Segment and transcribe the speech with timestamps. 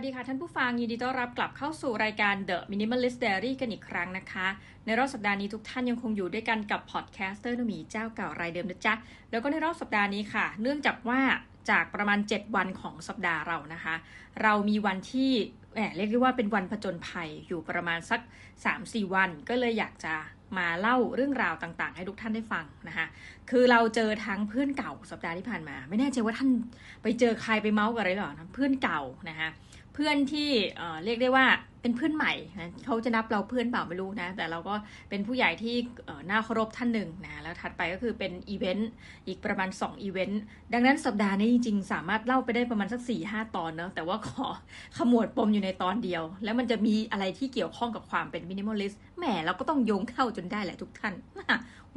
[0.00, 4.46] สวัสดีค่ะท่านผู้ฟังยินดีต้อนรับกลับเข้าสู่รายการ The Minimalist Diary กันอีกครั้งนะคะ
[4.86, 8.94] ในรอบสัปดาห์นี้ทุกท่านยังคงอยู่ด้วยกันกับ podcaster นมีเจ้าเก่ารายเดิมนะจ๊ะ
[9.30, 11.20] แล้วก็ในรอบสัปดาห์นี้ค่ะ เนื่องจากว่า
[11.70, 13.94] จากประมาณ 7 วันของสัปดาห์เรานะคะ
[14.42, 15.30] เรามีวันที่
[15.72, 18.20] แหมเรียกได้ว่าเป็นวันผจญภัยอยู่ประมาณสัก
[18.66, 20.14] 3-4 วัน ก็เลยอยากจะ
[20.58, 23.06] มาเล่าเรื่องราวต่างๆ ให้ทุกท่านได้ฟังนะคะ
[23.50, 26.50] คือเราเจอทั้งเพื่อนเก่าสัปดาห์ที่ผ่านมา ไม่แน่ใจว่าท่าน
[27.02, 29.50] ไปเจอใครไปเมาท์กับอะไรหรอนะเพื่อนเก่านะคะ
[30.00, 30.50] เพื่อนที่
[31.04, 31.46] เรียกได้ว่า
[31.82, 34.74] เป็นเพื่อนใหม่นะเขาจะนับเราเพื่อนเปล่าไม่รู้นะ แต่เราก็
[35.10, 35.74] เป็นผู้ใหญ่ที่
[36.30, 38.90] น่าเคารพท่านหนึ่งนะ แล้วถัดไปก็คือเป็นอีเวนต์
[39.26, 40.40] อีกประมาณ 2 อีเวนต์
[40.72, 44.46] ดังนั้นสัปดาห์นี้จริงๆ สามารถเล่าไปได้ประมาณสักสี่ห้าตอนเนาะ แต่ว่าขอ
[44.96, 51.14] ขมวดปมอยู่ในตอนเดียว แล้วมันจะมีอะไรที่เกี่ยวข้องกับความเป็น minimalist แหมเราก็ต้องโยงเข้าจนได้แหละทุกท่าน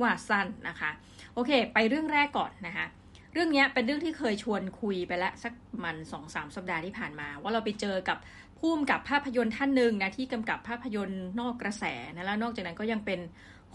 [0.02, 0.92] ว่าสั้นนะคะ
[1.34, 2.88] โอเค ไปเรื่องแรกก่อนนะคะ
[3.34, 5.54] เรื่องนี้เป็นเรื่องที่เคยชวนคุยไปแล้วสัก
[5.84, 8.18] มันสองสามสัปดาห์ที่ผ่านมา ว่าเราไปเจอกับ
[8.60, 11.84] ผู้กำกับภาพยนตร์ท่านหนึ่งนะที่กำกับภาพยนตร์นอกกระแส
[12.16, 13.20] นะแล้วนอกจากนั้นก็ยังเป็น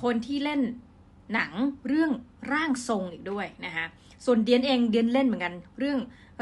[0.02, 0.60] คนที่เล่น
[1.34, 1.52] หนัง
[1.88, 2.10] เรื่อง
[2.52, 3.86] ร่างทรงอีกด้วยนะคะ
[4.24, 5.98] ส่วนเดียนเองเดียนเล่นเหมือนกันเรื่อง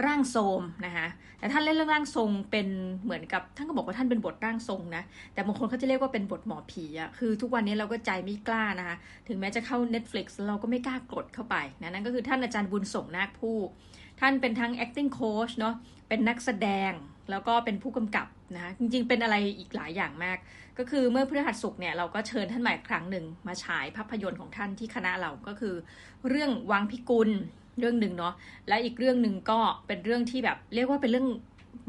[0.06, 1.06] ร่างทรงนะคะ
[1.38, 2.68] แต่ท่านเล่นเรื่องร่างทรงเป็น
[3.04, 5.02] เหมือนกับท่านก็บอกว่าท่านเป็นบทร่างทรงนะ
[5.34, 8.96] แต่บางคนเขาจะเรียกว่าเป็นบทหมอผีอะคือทุกวันนี้เราก็ใจไม่กล้านะคะ
[9.28, 13.58] ถึงแม้จะเข้า Netflix เราก็ไม่กล้ากดเข้าไปนะนั่นก็คือท่านอาจารย์บุญส่งนาคผู้
[14.20, 15.74] ท่านเป็นทั้ง acting coach เนาะ
[16.08, 16.92] เป็นนักแสดง
[17.30, 20.38] แล้วก็เป็นผู้กำกับนะคะจริงๆเป็นอะไรอีกหลายอย่างมาก
[20.78, 25.74] ก็คือเมื่อพฤหัสสุกเนี่ยเราก็เชิญท่านใหม่ครั้งหนึ่งมาฉายภาพยนตร์ของท่านที่คณะเราก็คือ
[26.28, 27.30] เรื่องวังพิกุล
[27.78, 28.34] เรื่องหนึ่งเนาะ
[28.68, 31.28] และอีกเรื่องหนึ่งก็เป็นเรื่องที่แบบเรียกว่าเป็นเรื่อง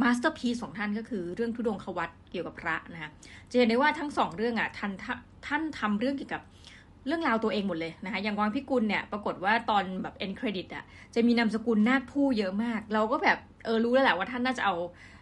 [0.01, 3.09] มาสเตอร์พีซของท่านก็คือเรื่องทุดงควัตเกี่ยวกับพระนะคะ
[3.49, 4.91] จะเห็นได้ว่าทั้งสองเรื่องอะท่าน
[5.47, 6.41] ท่านทำเรื่องเกี่ยวกับ
[7.07, 10.83] เรื่องราวตัวเองหมดเลยนะคะอย่างวังพิกุลเนี่ยปรากฏว่าตอนแบบ end credit อะ
[11.15, 14.75] จะมีนามสกุลนาคภู่เยอะมาก เราก็แบบเออรู้แล้วแหละว่าท่านน่าจะเอา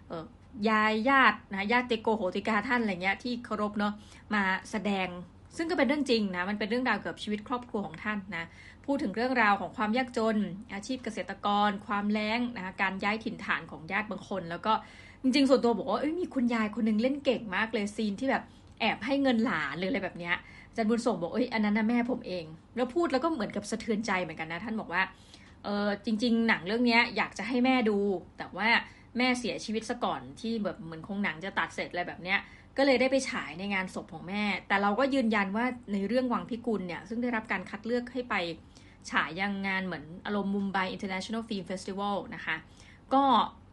[0.08, 0.24] เออ
[0.70, 3.94] ยายญาตินะญาติโกโหติกาท่านอะไรเงี้ยที่เคารพเนาะ
[4.34, 5.08] มาแสดง
[5.58, 8.46] ซึ่งก็เป็นเรื่องจริงนะมันเป็นเรื่องราวเกี่ยวกับชีวิตครอบครัวของท่านนะ
[8.86, 10.38] พูดถึงเรื่องราวของความยากจน
[10.74, 14.74] อาชีพเกษตรกร ความแล้งนะคะการย้ายถิ่นฐานของญาติบางคน แล้วก็
[15.24, 18.44] จริงๆ ส่วนตัวบอกว่ามีคุณยายคนนึงเล่นเก่งมากเลย scene ที่แบบ
[18.80, 20.36] แอบให้เงินหลานหรืออะไรแบบเนี้ย
[20.76, 25.02] อาจารย์บุญส่งบอกเอ้ยอันนั้นนะแม่ผมเอง แล้วพูดแล้วก็เหมือนกับสะเทือนใจเหมือนกันนะ ท่านบอกว่า
[25.64, 27.98] เออจริง ๆ หนังเรื่องนี้อยากจะให้แม่ดู
[28.38, 28.70] แต่ว่า
[29.18, 32.40] แม่เสียชีวิตซะก่อนที่แบบเหมือนคงหนังจะตัดเสร็จอะไรแบบเนี้ย
[32.78, 38.36] ก็เลยได้ไปฉายในงานศพของแม่ แต่เราก็ยืนยันว่าในเรื่องวังพิกุลเนี่ย ซึ่งได้รับการคัดเลือกให้ไป
[39.12, 42.56] ฉายยังงานเหมือนอารมณ์ Mumbai International Film Festival นะคะ
[43.14, 43.24] ก็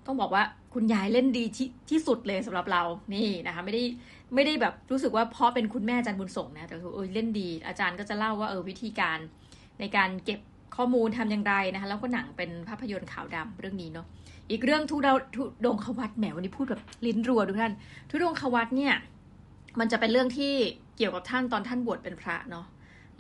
[0.06, 0.44] ต้องบอกว่า
[0.75, 2.82] คุณยายเล่นดีที่ที่สุดเลยสำหรับเรา
[3.14, 3.82] นี่นะคะ ไม่ได้
[4.34, 9.19] ไม่ได้แบบรู้สึกว่าเพราะเป็นคุณแม่อาจารย์บุญส่งนะ แต่เออเล่นดี อาจารย์ก็จะเล่าว่าเออวิธีการ
[9.81, 10.41] ในการเก็บ
[10.76, 14.06] ข้อมูลทำอย่างไรนะคะ แล้วก็หนังเป็นภาพยนตร์ขาวดำเรื่องนี้เนาะ
[14.50, 17.72] อีกเรื่องทุดาทุดงขวัตแหมวันนี้พูดแบบลิ้นรัวทุกท่าน
[18.10, 18.94] ทุดงขวัตเนี่ย
[19.78, 20.53] มันจะเป็นเรื่องที่
[20.97, 22.66] เกี่ยวกับท่านตอนท่านบวชเป็นพระเนาะ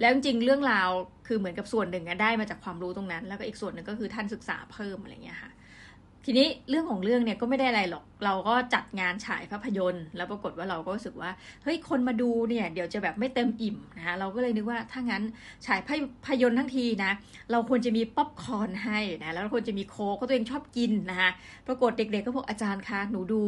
[0.00, 0.88] แล้วจริงเรื่องราว
[1.26, 5.50] คือเหมือนกับส่วนหนึ่งได้มาจากความรู้ตรงนั้น แล้วก็อีกส่วนหนึ่งก็คือท่านศึกษาเพิ่มอะไรเงี้ยค่ะ
[6.24, 11.30] ทีนี้เรื่องของเรื่องเนี่ยก็ไม่ได้อะไรหรอก เราก็จัดงานฉายภาพยนตร์ แล้วปรากฏว่าเราก็รู้สึกว่า
[11.62, 15.22] เฮ้ยคนมาดูเนี่ยเดี๋ยวจะแบบไม่เต็มอิ่มนะคะเราก็เลยนึกว่าถ้างั้น
[15.66, 15.94] ฉายภา
[16.26, 17.12] พยนตร์ทั้งทีนะ
[17.52, 21.30] เราควรจะมีป๊อปคอร์นให้นะแล้วควรจะมีโค้กก็ตัวเองชอบกินนะคะ
[21.66, 23.40] ปรากฏเด็กๆก็บอกอาจารย์คะหนูดู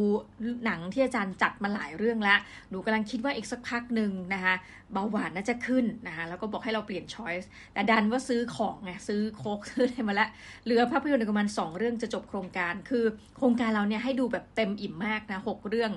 [0.65, 4.55] หนังที่อาจารย์จัดมาหลายเรื่องล้วหนูกำลังคิดว่าอีกสักพักหนึ่งนะคะ
[4.93, 10.27] เบาหวานน่าจะขึ้นนะคะแล้วก็บอกให้เราเปลี่ยนช้อยส์แต่ดันว่าซื้อของไงซื้อโค้กซื้ออะไรมาละ
[10.65, 13.05] เหลือภาพยนตร์ประมาณสองเรื่องจะจบโครงการ คือ
[13.37, 15.91] โครงการเราเนี่ยให้ดูแบบเต็ม็มอิ่มมากนะหกเรื่อง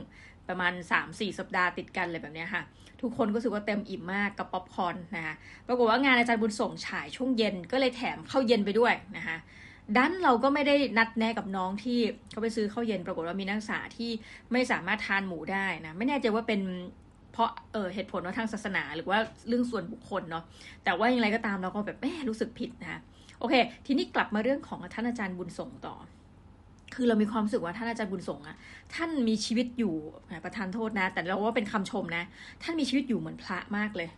[0.49, 0.73] ประมาณ
[1.07, 2.63] 3-4 สัปดาห์ติดกันเลยแบบนี้ค่ะ
[3.01, 5.35] ทุกคนก็รู้สึกว่าเต็มอิ่มมากกับป๊อปคอนนะคะ
[5.67, 9.37] ปรากฏว่างานอาจารย์บุญส่งฉายช่วงเย็นก็เลยแถมเข้าเย็นไปด้วยนะคะ
[9.97, 11.99] ดันเราก็ไม่ได้นัดแนะกับน้องที่
[12.31, 14.11] เขาไปซื้อข้าวเย็นปรากฏว่ามีนักศึกษาที่
[14.53, 16.61] ไม่สามารถทานหมูได้นะไม่แน่ใจว่าเป็น
[17.33, 19.19] เพราะเออเหตุผลว่าทางศาสนาหรือว่า
[19.49, 20.45] เรื่องส่วนบุคคลเนาะ
[20.85, 23.01] แต่ว่าอย่างไรก็ตามเราก็แบบแม่รู้สึกผิดนะ
[23.41, 23.55] โอเค
[23.87, 25.95] ทีนี้กลับมาเรื่องของท่านอาจารย์บุญส่งต่อ
[26.95, 28.57] คือเรามีความรู้สึกว่าท่านอาจารย์บุญสงฆ์อะ
[28.95, 29.95] ท่านมีชีวิตอยู่
[30.45, 32.25] ประทานโทษนะ แต่เราว่าเป็นคำชมนะ
[32.63, 34.09] ท่านมีชีวิตอยู่เหมือนพระมากเลย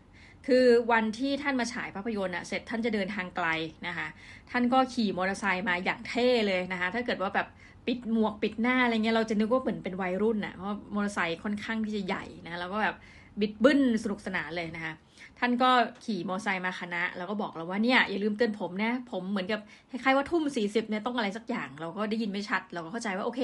[0.46, 3.48] คือวันที่ท่านมาฉายภาพยนตร์อะเสร็จท่านจะเดินทางไกล
[3.86, 4.06] นะคะ
[4.50, 7.46] ท่านก็ขี่มอเตอร์ไซค์มาอย่างเท่เลยนะคะ ถ้าเกิดว่าแบบ
[7.86, 12.96] ปิดหมวกปิดหน้าอะไรเงี้ยเราจะนึกว่าเหมือนเป็นวัยรุ่นอะเพราะมอเตอร์ไซค์ค่อนข้างที่จะใหญ่นะแล้วก็แบบ
[13.40, 14.94] บิดบึ้นสนุกสนานเลยนะคะ
[15.38, 15.70] ท่านก็
[16.04, 19.60] ขี่มอไซค์มาคณะ แล้วก็บอกเราว่าเนี่ยอย่าลืมเตือนผมนะผมเหมือนกับ
[19.90, 23.40] คล้ายๆว่าทุ่มสี่สิบเนี่ยต้องอะไรสักอย่าง เราก็ได้ยินไม่ชัด เราก็เข้าใจว่าโอเค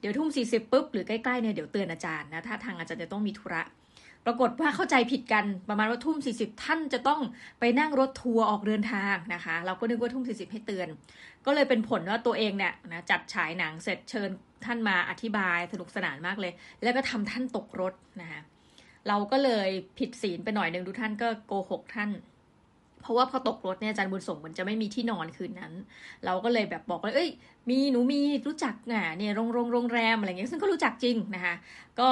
[0.00, 3.62] เดี๋ยวทุ่มสี่สิบปุ๊บหรือใกล้ๆเนี่ยเดี๋ยวเตือนอาจารย์นะถ้าทางอาจารย์จะต้องมีธุระ
[4.26, 7.20] ปรากฏว่าเข้าใจผิดกันประมาณว่าทุ่มสี่สิบท่านจะต้อง
[7.60, 10.88] ไปนั่งรถทัวร์ออกเดินทางนะคะ เราก็นึกว่าทุ่มสี่สิบให้เตือน
[11.46, 14.30] ก็เลยเป็นผลว่าตัวเองเนี่ยนะจัดฉายหนังเสร็จเชิญ
[14.64, 18.40] ท่านมาอธิบายสนุกสนานมากเลย แล้วก็ทำท่านตกรถนะคะ
[19.08, 19.68] เราก็เลย
[19.98, 22.10] ผิดศีลไปหน่อยหนึ่งทุกท่านก็โกหกท่าน
[23.02, 25.72] เพราะว่าพอตกรถเนี่ยอาจารย์บุญส่งมันจะไม่มีที่นอนคืนนั้น
[26.24, 27.30] เราก็เลยแบบบอกเลยเอ้ย
[27.70, 31.54] มีหนูมีรู้จักอะเนี่ยโรงโรงโรงแรมอะไรเงี้ยซึ่งก็รู้จักจริงนะคะ
[32.00, 32.08] ก็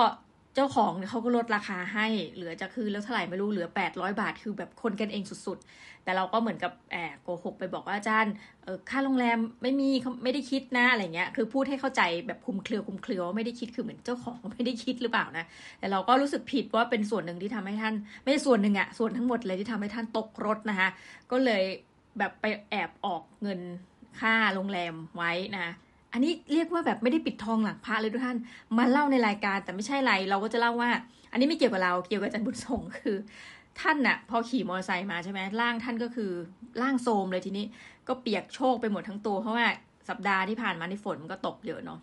[0.55, 8.33] เจ้าของเขาก็ลดราคาให้เหลือจะคือแล้วเท่าไหร่ไม่รู้เหลือ 800 บาท คือแบบคนกันเองสุดๆ แต่เราก็เหมือนกับแอบโกหกไปบอกว่าอาจารย์
[8.65, 9.91] เออค่าโรงแรมไม่มี
[10.25, 15.45] ไม่ได้คิดนะอะไรเงี้ยคือพูดให้เข้าใจแบบคุมเครือคุมเครือว่าไม่ได้คิดคือเหมือนเจ้าของไม่ได้คิดหรือเปล่านะ
[15.79, 20.89] แต่เราก็รู้สึกผิดว่าเป็นส่วนหนึ่งที่ทำให้ท่าน ไม่ใช่ส่วนหนึ่งอะส่วนทั้งหมดเลยที่ทำให้ท่านตกรถนะคะ
[21.31, 21.63] ก็เลย
[22.19, 23.61] แบบไปแอบออกเงิน
[24.21, 25.75] ค่าโรงแรมไว้นะ
[26.15, 28.39] อันนี้เรียกว่าแบบไม่ได้ปิดทองหลังพระเลยทุกท่าน
[28.79, 30.91] มาเล่าในรายการแต่ไม่ใช่ไร เราก็จะเล่าว่า
[31.31, 33.17] อันนี้ไม่เกี่ยวกับเราเกี่ยวกับอาจารย์บุญส่งคือ
[33.81, 36.31] ท่านน่ะ พอขี่มอเตอร์ไซค์มาใช่ไหมร่างท่านก็คือ
[36.83, 37.65] ร่างโทมเลยทีนี้
[38.09, 39.67] ก็เปียกโชกไปหมดทั้งตัวเพราะว่า
[40.09, 42.01] สัปดาห์ที่ผ่านมาในฝนมันก็ตกเยอะเนาะ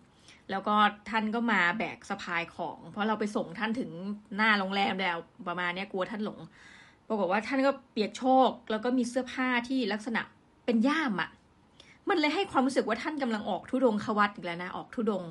[0.50, 0.74] แล้วก็
[1.10, 3.90] ท่านก็มาแบกสะพายของ เพราะเราไปส่งท่านถึง
[4.36, 5.18] หน้าโรงแรมแล้ว
[5.48, 6.38] ประมาณนี้กลัวท่านหลง
[7.08, 10.20] ปรากฏว่าท่านก็เปียกโชกแล้วก็มีเสื้อผ้าที่ลักษณะ
[10.64, 11.30] เป็นย่ามอะ
[12.08, 15.24] มันเลยให้ความรู้สึกว่าท่านกำลังออกทุดงควัตอีกแล้วนะออกทุดง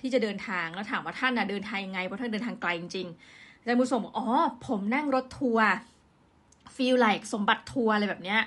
[0.00, 4.26] ที่จะเดินทางแล้วถามว่าท่านน่ะเดินทางยังไงเพราะท่านเดินทางไกลจริงๆอาจารย์บุญส่งบอกอ๋อ
[4.66, 5.66] ผมนั่งรถทัวร์
[6.74, 8.40] feel like สมบัติทัวร์อะไรแบบเนี้ย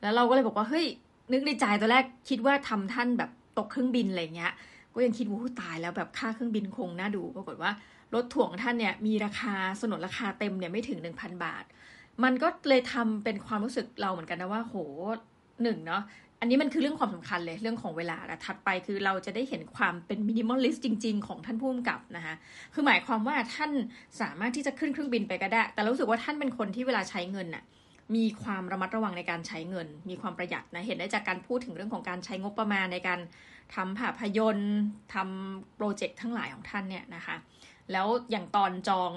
[0.00, 0.86] แล้วเราก็เลยบอกว่าเฮ้ย
[1.32, 4.52] นึกในใจตอนแรกคิดว่าทำท่านแบบตกเครื่องบินอะไรเงี้ย
[4.94, 7.70] ก็ยังคิดว่าตายแล้วแบบค่าเครื่องบินคงน่าดูปรากฏว่า
[8.14, 11.64] รถทัวร์ท่านเนี่ยมีราคาสนนราคาเต็มเนี่ยไม่ถึงหนึ่งพันบาท
[12.24, 14.74] มันก็เลยทำเป็นความรู้สึกเราเหมือนกันนะว่าโห
[15.62, 16.02] หนึ่งเนาะ
[16.46, 22.34] อันนี้มันคือเรื่องความสำคัญเลยเรื่องของเวลาและถัดไปคือเราจะได้เห็นความเป็น minimalist จริง ๆ ของท่านผู้กำกับนะคะ
[22.74, 23.70] คือหมายความว่าท่าน
[24.20, 27.64] สามารถที่จะขึ้นเครื่องบินไปก็ได้ แต่รู้สึกว่าท่านเป็นคนที่เวลาใช้เงินน่ะ
[28.16, 33.20] มีความระมัดระวังในการใช้เงิน มีความประหยัดนะเห็นได้จากการพูดถึงเรื่องของการใช้งบประมาณในการ
[33.74, 34.74] ทำภาพยนตร์
[35.14, 37.36] ทำโปรเจกต์ทั้งหลายของท่านเนี่ยนะคะ
[37.92, 39.12] แล้วอย่างตอนจอง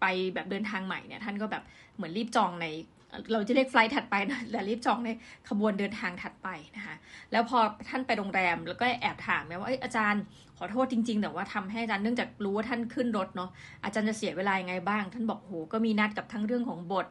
[0.00, 1.62] ไปแบบเดินทางใหม่เนี่ยท่านก็แบบ
[1.96, 2.66] เหมือนรีบจองใน
[3.32, 5.10] เราจะเรียกไฟล์ถัดไปนะแต่รีบจองใน
[5.48, 6.94] ขบวนเดินทางถัดไปนะคะ
[7.32, 7.58] แล้วพอ
[7.88, 10.22] ท่านไปโรงแรมแล้วก็แอบถามนะว่าอาจารย์
[10.56, 13.50] ขอโทษจริง ๆ แต่ว่าทำให้อาจารย์เนื่องจากรู้ว่าท่านขึ้นรถเนาะ
[13.84, 17.06] อาจารย์จะเสียเวลายังไงบ้าง ท่านบอกโหก็มีนัดกับทั้งเรื่องของบท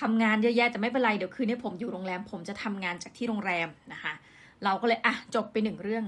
[0.00, 4.12] ทำงานเยอะแยะแต่ไม่เป็นไรเดี๋ยวคืนนี้ผมอยู่โรงแรม ผมจะทำงานจากที่โรงแรมนะคะ
[4.64, 6.04] เราก็เลยอะจบไปหนึ่งเรื่อง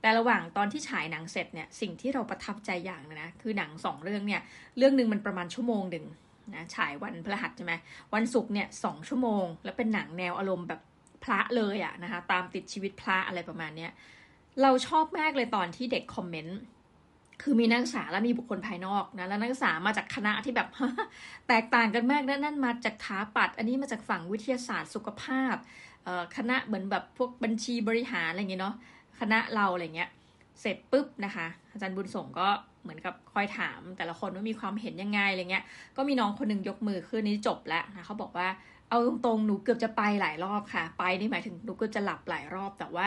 [0.00, 4.40] แต่ระหว่างตอนที่ฉายหนังเสร็จเนี่ยสิ่งที่เราประทับใจอย่างนะคือหนังสองเรื่องเนี่ย
[4.78, 6.04] เรื่องหนึ่งมันประมาณชั่วโมงหนึ่ง
[6.54, 7.72] นะฉายวันพฤหัสใช่ไหม
[8.14, 10.80] วันศุกร์เนี่ยสองชั่วโมง แล้วเป็นหนังแนวอารมณ์แบบ
[11.24, 13.90] พระเลยอะนะคะ ตามติดชีวิตพระอะไรประมาณเนี้ย
[14.62, 16.58] เราชอบมากเลยตอนที่เด็กคอมเมนต์
[17.42, 20.68] คือมีนักศึกษาและมีบุคคลภายนอกนะแล้วนักศึกษามาจากคณะที่แบบ
[21.48, 25.54] แตกต่างกันมากนั่นนั่นมาจากถาปัด อันนี้มาจากฝั่งวิทยาศาสตร์สุขภาพ
[26.36, 28.74] คณะเหมือนแบบพวกบัญชีบริหารอะไรเงี้ยเนาะ
[29.20, 30.10] คณะเราอะไรเงี้ย
[30.60, 32.48] เสร็จปุ๊บนะคะ อาจารย์บุญส่งก็
[32.84, 35.64] เหมือนกับคอยถามแต่ละคนว่ามีความเห็นยังไงอะไรเงี้ย
[35.96, 38.48] ก็มีน้องคนนึงยกมือขึ้นนี้จบแล้วนะเขาบอกว่า
[38.88, 43.06] เอาตรงๆหนูเกือบจะไปหลายรอบค่ะ ไปนี่หมายถึงหนูเกือบจะหลับหลายรอบแต่ว่า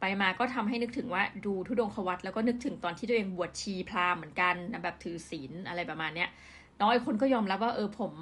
[0.00, 6.28] ไปมาก็ทำให้นึกถึงว่าดูทุดงควัตแล้วก็นึกถึงตอนที่ตัวเองบวชชีพราหมณ์เหมือนกันนะแบบถือศีลอะไรประมาณเนี้ย
[6.78, 8.12] น้องไอ้คนก็ยอมรับว่าเออผม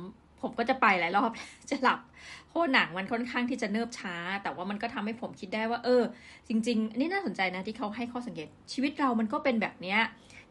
[0.42, 1.30] ผมก็จะไปหลายรอบ
[1.70, 2.00] จะหลับ
[2.48, 6.02] เพรหนังมันค่อนข้างที่จะเนิบช้า แต่ว่ามันก็ทำให้ผมคิดได้ว่า เออ
[6.48, 9.98] จริง ๆนนี้น่าสนใจนะที่เขาให้ข้อสังเกตชีวิตเรามันก็เป็นแบบเนี้ย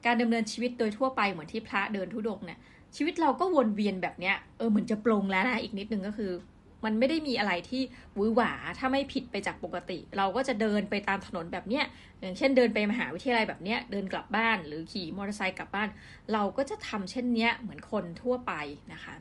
[0.06, 2.60] การดำเนินชีวิตโดยทั่วไปเหมือนที่พระเดินทุดงเนี่ย
[2.96, 6.32] ชีวิตเราก็วนเวียนแบบเนี้ยเออเหมือนจะปรงแล้วนะอีกนิดนึงก็คือ
[6.86, 7.82] มันไม่ได้มีอะไรที่
[8.18, 11.86] วือหวาถ้าไม่ผิดไปจากปกติ เราก็จะเดินไปตามถนนแบบเนี้ย
[12.22, 15.90] อย่างเช่นเดินไปมหาวิทยาลัยแบบเนี้ยเดินกลับบ้านหรือขี่มอเตอร์ไซค์กลับบ้าน
[16.34, 18.54] เราก็จะทำเช่นเนี้ยเหมือนคนทั่วไป
[18.94, 19.16] นะคะ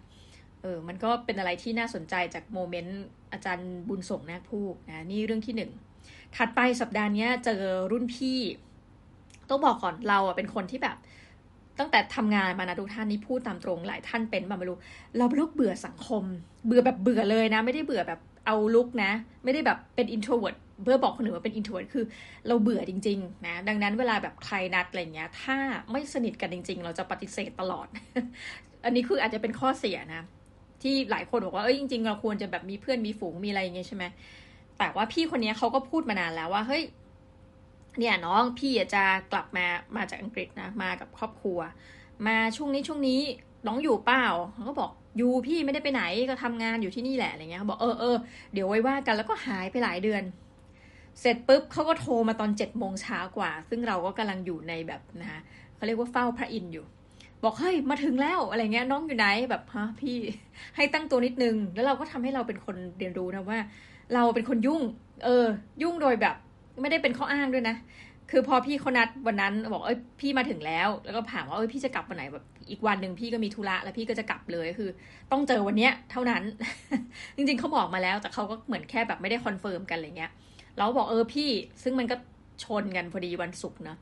[0.62, 3.02] เออมันก็เป็นอะไรที่น่าสนใจจากโมเมนต์
[3.33, 5.71] อาจารย์บุญส่งนาคพูกนะนี่เรื่องที่หนึ่ง
[6.37, 8.38] ถัดไปสัปดาห์นี้เจอรุ่นพี่
[9.50, 10.96] ต้องบอกก่อนเราอะเป็นคนที่แบบ
[11.78, 14.78] ตั้งแต่ทำงานมานะทุกท่านนี่พูดตามตรงหลายท่านเป็นมาไม่รู้
[15.18, 16.24] เราเลิกเบื่อสังคม
[16.66, 19.10] เบื่อแบบเบื่อเลยนะ ไม่ได้เบื่อแบบเอา look นะ
[19.44, 22.04] ไม่ได้แบบเป็น introvert เพื่อบอกคนอื่นว่าเป็น introvert คือ
[22.48, 25.56] เราเบื่อจริง ๆ นะ ดังนั้นเวลาแบบใครนัดอะไรเงี้ย ถ้า
[25.92, 27.86] ไม่สนิทกันจริง ๆ เราจะปฏิเสธตลอด
[28.84, 30.22] อันนี้คืออาจจะเป็นข้อเสียนะ
[30.82, 34.04] ที่หลายคนบอกว่าเอ้ยจริง ๆ เราควรจะแบบมีเพื่อนมีฝูงมีอะไรอย่างเงี้ยใช่ไหม
[34.78, 36.82] แต่ว่าพี่คนนี้เขาก็พูดมานานแล้วว่าเฮ้ย
[37.98, 41.58] เนี่ยน้องพี่จะกลับมามาจากอังกฤษนะมากับครอบครัว
[42.26, 43.20] มาช่วงนี้ช่วงนี้
[43.66, 48.16] น้องอยู่เปล่าเขาก็บอกอยู่พี่ไม่ได้ไปไหนก็ทำงานอยู่ที่นี่แหละอะไรเงี้ยเขาบอกเออเออ
[48.52, 50.22] เดี๋ยวไว้ว่ากันแล้วก็หายไปหลายเดือน
[51.20, 55.40] เสร็จปุ๊บเขาก็โทรมาตอนเจ็ดโมงเช้ากว่า ซึ่งเราก็กำลังอยู่ในแบบนะ
[55.76, 56.84] เขาเรียกว่าเฝ้าพระอินทร์อยู่
[57.44, 60.16] บอกเฮ้ยมาถึงแล้วอะไรเงี้ยน้องอยู่ไหนแบบฮะพี่
[60.76, 63.58] ให้ตั้งตัวนิดนึง แล้วเราก็ทำให้เราเป็นคนเรียนรู้นะว่า
[64.14, 64.82] เราเป็นคนยุ่ง
[65.24, 65.46] เออ
[65.82, 66.36] ยุ่งโดยแบบ
[66.80, 67.76] ไม่ได้เป็นข้ออ้างด้วยนะ
[68.30, 74.90] คือพอพี่เขานัดวันนั้นบอกเอ้ยพี่มาถึงแล้ว แล้วก็ถามว่าเอ้ยพี่จะกลับวันไหนแบบอีกวันหนึ่งพี่ก็มีธุระแล้วพี่ก็จะกลับเลยคือ
[75.33, 76.42] ต้องเจอวันเนี้ยเท่านั้น
[77.37, 80.33] จริงๆเขาบอกมาแล้ว แต่เขาก็เหมือนแค่แบบไม่ได้ confirm กันอะไรเงี้ย
[80.76, 81.50] เราบอกเออพี่
[81.83, 82.16] ซึ่งมันก็
[82.64, 83.97] ชนกันพอดีวันศุกร์นะ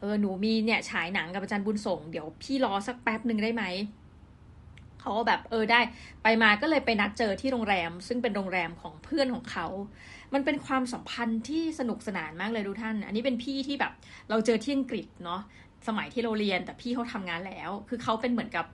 [0.00, 3.64] เออหนูมีเนี่ยฉายหนังกับอาจารย์บุญส่ง เดี๋ยวพี่รอสักแป๊บหนึ่งได้ไหม
[5.00, 5.80] เขาก็แบบเออได้
[6.22, 9.66] ไปมาก็เลยไปนัดเจอที่โรงแรม ซึ่งเป็นโรงแรมของเพื่อนของเขา
[10.34, 13.92] มันเป็นความสัมพันธ์ที่สนุกสนานมากเลยทุกท่าน อันนี้เป็นพี่ที่แบบ
[14.30, 15.40] เราเจอที่อังกฤษเนาะ
[15.88, 18.66] สมัยที่เราเรียนแต่พี่เขาทำงานแล้ว คือเขาเป็นเหมือนกับ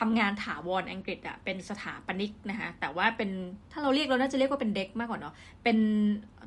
[0.00, 3.30] ทำงานถาวรอังกฤษอะเป็นสถาปนิกนะคะแต่ว่าเป็น
[3.72, 5.34] ถ้าเราเรียกเราน่าจะเรียกว่าเป็นเด็กมากกว่าเนาะ
[5.64, 5.78] เป็น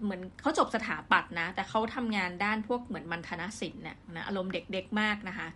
[0.04, 5.48] เหมือนเขาจบสถาปัตย์นะ แต่เขาทำงานด้านพวกเหมือนมันธนศิลป์เนี่ยนะอารมณ์เด็กๆมากนะคะ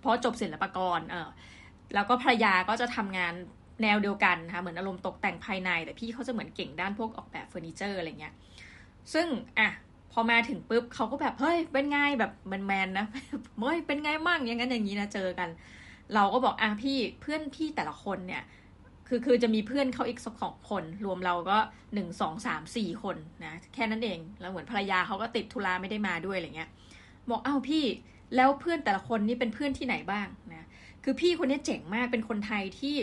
[0.00, 1.28] เพราะจบศิลปากรเออ
[1.94, 3.34] แล้วก็ภรรยาก็จะทำงาน
[3.82, 8.34] แนวเดียวกันนะคะเหมือนอารมณ์ตกแต่งภายใน แต่พี่เขาจะเหมือนเก่งด้านพวกออกแบบเฟอร์นิเจอร์อะไรเงี้ย
[9.12, 9.26] ซึ่ง
[9.58, 9.68] อะ
[10.12, 13.06] พอมาถึงปุ๊บเขาก็แบบเฮ้ยเป็นไงแบบแมนๆนะ
[13.60, 15.48] เฮ้ยเป็นไงมั่งอย่างนั้นอย่างนี้นะเจอกัน
[16.14, 18.42] เราก็บอกอะพี่เพื่อนพี่แต่ละคนเนี่ย
[19.08, 21.58] คือคือจะมีเพื่อนเขาอีกสองคน รวมเราก็
[21.94, 26.70] หนึ่งสองสามสี่คนนะแค่นั้นเองแล้วเหมือนภรรยาเขาก็ติดธุระไม่ได้มาด้วยอะไรเงี้ย
[27.30, 27.84] บอกอ้าวพี่
[28.36, 30.66] แล้วเพื่อนแต่ละคนนี่เป็นเพื่อนที่ไหนบ้างนะ
[31.04, 32.94] คือพี่คนนี้เจ๋งมากเป็นคนไทยที่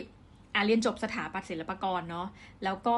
[0.55, 2.27] อ่าเรียนจบสถาปัตย์ศิลปกรเนาะ
[2.63, 2.97] แล้วก็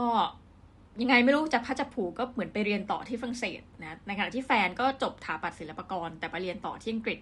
[1.01, 7.19] ยังไงไม่รู้จะพัชผูก็เหมือนไปเรียนต่อที่ฝรั่งเศสนะในขณะที่แฟนก็จบสถาปัตย์ศิลปกร แต่ไปเรียนต่อที่อังกฤษ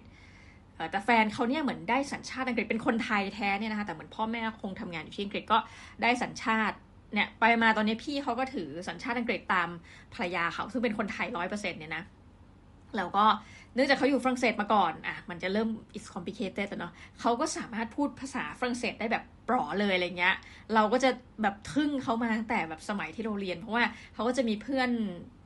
[0.90, 5.58] แต่แฟนเขาเนี่ยเหมือนได้สัญชาติอังกฤษเป็นคนไทยแท้เนี่ยนะคะแต่เหมือนพ่อแม่คงทำงานอยู่ที่อังกฤษก็
[6.02, 6.76] ได้สัญชาติ
[7.14, 9.68] เนี่ยไปมาตอนนี้พี่เขาก็ถือสัญชาติอังกฤษตาม
[10.14, 12.04] ภรรยาเขาซึ่งเป็นคนไทยร้อยเปอร์เซ็นต์เนี่ยนะ
[12.96, 13.24] แล้วก็
[13.76, 20.34] เนื่องจากเขาอยู่ฝรั่งเศสมาก่อนอะมันจะเริ่ม it's complicated แต่เนาะเขาก็สามารถพูดภาษาฝรั่งเศสได้แบบปลอเลยอะไรเงี้ย
[20.74, 21.10] เราก็จะ
[21.42, 24.90] แบบทึ่งเขามาตั้งแต่แบบสมัยที่เราเรียน เพราะว่าเขาก็จะมีเพื่อน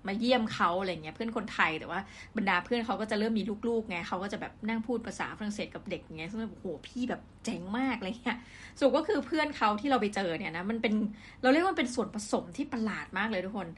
[0.08, 2.00] มาเยี่ยมเขาอะไรเงี้ยเพื่อนคนไทยแต่ว่า
[2.36, 8.38] บรรดาเพื่อนเขาก็จะเริ่มมีลูกๆไงเขาก็จะแบบนั่งพูดภาษาฝรั่งเศสกับเด็กเงี้ยซึ่งแบบโหพี่แบบเจ๋งมากอะไรเงี้ย
[8.78, 10.94] สุดก็คือเพื่อนเขาที่เราไปเจอเนี่ยนะมันเป็น
[11.42, 13.68] เราเรียกว่าเป็นส่วนผสมที่ประหลาดมากเลยทุกคน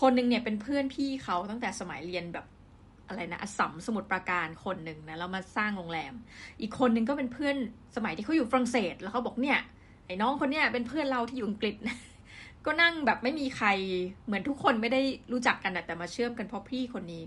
[0.00, 2.46] คนหนึ่งเนี่ยเป็นเพื่อนพี่เขาตั้งแต่สมัยเรียนแบบ
[3.08, 6.12] อะไรนะอสัมสมุทรปราการคนหนึ่งนะแล้วมาสร้างโรงแรม
[6.60, 7.56] อีกคนหนึ่งก็เป็นเพื่อน
[7.96, 9.58] สมัยที่เขาอยู่ฝรั่งเศส แล้วเขาบอกเนี่ย
[10.06, 11.76] ไอ้น้องคนเนี้ยเป็นเพื่อนเราที่อยู่อังกฤษ
[12.66, 13.68] ก็นั่งแบบไม่มีใคร
[14.26, 15.00] เหมือนทุกคนไม่ได้
[15.32, 17.22] รู้จักกันแต่มาเชื่อมกันเพราะพี่คนนี้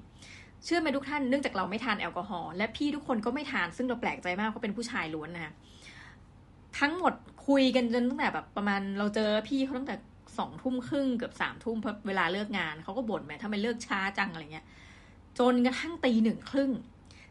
[0.63, 5.53] เชื่อไหมทุกท่านเนื่องจากเราไม่ทานแอลกอฮอล์และพี่ทุกคนก็ไม่ทานซึ่งเราแปลกใจมากเพราะเป็นผู้ชายล้วนนะ
[6.79, 7.13] ทั้งหมด
[7.47, 9.95] คุยกันจนตั้งแต่แบบประมาณเราเจอพี่เขาตั้งแต่
[10.37, 14.65] สองทุ่มครึ่งเกือบสามทุ่มเพราะเวลาเลิกงานเขาก็บ่นแม่ทำไมเลิกช้าจังอะไรเงี้ย
[15.39, 16.71] จนกระทั่งตีหนึ่งครึ่ง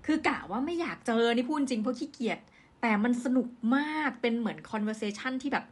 [0.07, 2.39] คือกะว่าไม่อยากเจอนี่พูดจริงเพราะขี้เกียจ
[2.81, 5.65] แต่มันสนุกมาก เป็นเหมือน conversation ที่แบบ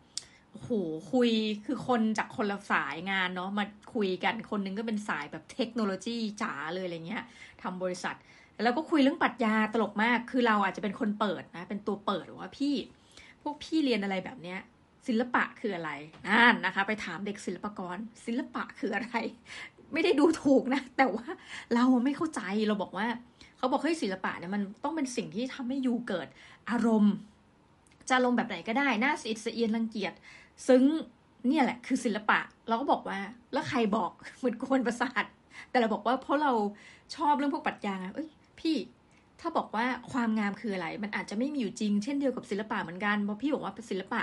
[0.51, 0.71] โอ้โห
[1.13, 1.31] คุย
[1.67, 7.25] คือคนจากคนละสายงานเนาะมาคุยกันคนนึงก็เป็นสายแบบเทคโนโลยีจ๋าเลยอะไรเงี้ย
[7.63, 8.17] ทำบริษัท
[8.65, 12.75] แล้วก็คุยเรื่องปรัชญาตลกมาก คือเราอาจจะเป็นคนเปิดนะ เป็นตัวเปิดว่าพี่
[13.43, 14.59] พวกพี่เรียนอะไรแบบเนี้ย
[15.07, 15.91] ศิลปะคืออะไร
[16.27, 17.97] นั่นนะคะ ไปถามเด็กศิลปกร
[18.27, 19.15] ศิลปะคืออะไร
[19.93, 21.27] ไม่ได้ดูถูกนะ แต่ว่า
[21.75, 23.07] เราไม่เข้าใจเราบอกว่า
[23.59, 26.29] เขาบอกเฮ้ยศิลปะเนี่ยมันต้องเป็นสิ่งที่ทำให้ยูเกิด
[26.71, 27.15] อารมณ์
[28.09, 30.13] จะอารมณ์แบบไหนก็ได้น่าสิสเอียนรังเกียจ
[30.69, 30.85] ซึ้ง
[31.47, 33.19] เนี่ยแหละ คือศิลปะ เราก็บอกว่า
[33.53, 35.25] แล้วใครบอกเหมือนกวนประสาท
[35.71, 36.53] แต่เราบอกว่าเพราะเรา
[37.17, 38.29] ชอบเรื่องพวกปรัชญาเอ้ย
[38.61, 38.77] พี่
[39.41, 44.21] ถ้าบอกว่าความงามคืออะไร มันอาจจะไม่มีอยู่จริง เช่นเดียวกับศิลปะเหมือนกันเพราะพี่บอกว่าศิลปะ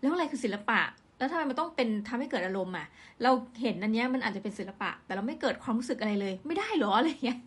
[0.00, 0.80] แล้วอะไรคือศิลปะ
[1.22, 2.86] แล้วทำไมมันต้องเป็นทำให้เกิดอารมณ์อะ
[3.22, 3.30] เรา
[3.62, 7.38] เห็นอันนี้มันอาจจะเป็นศิลปะ แต่เราไม่เกิดความรู้สึกอะไรเลย ไม่ได้หรออะไรเงี้ย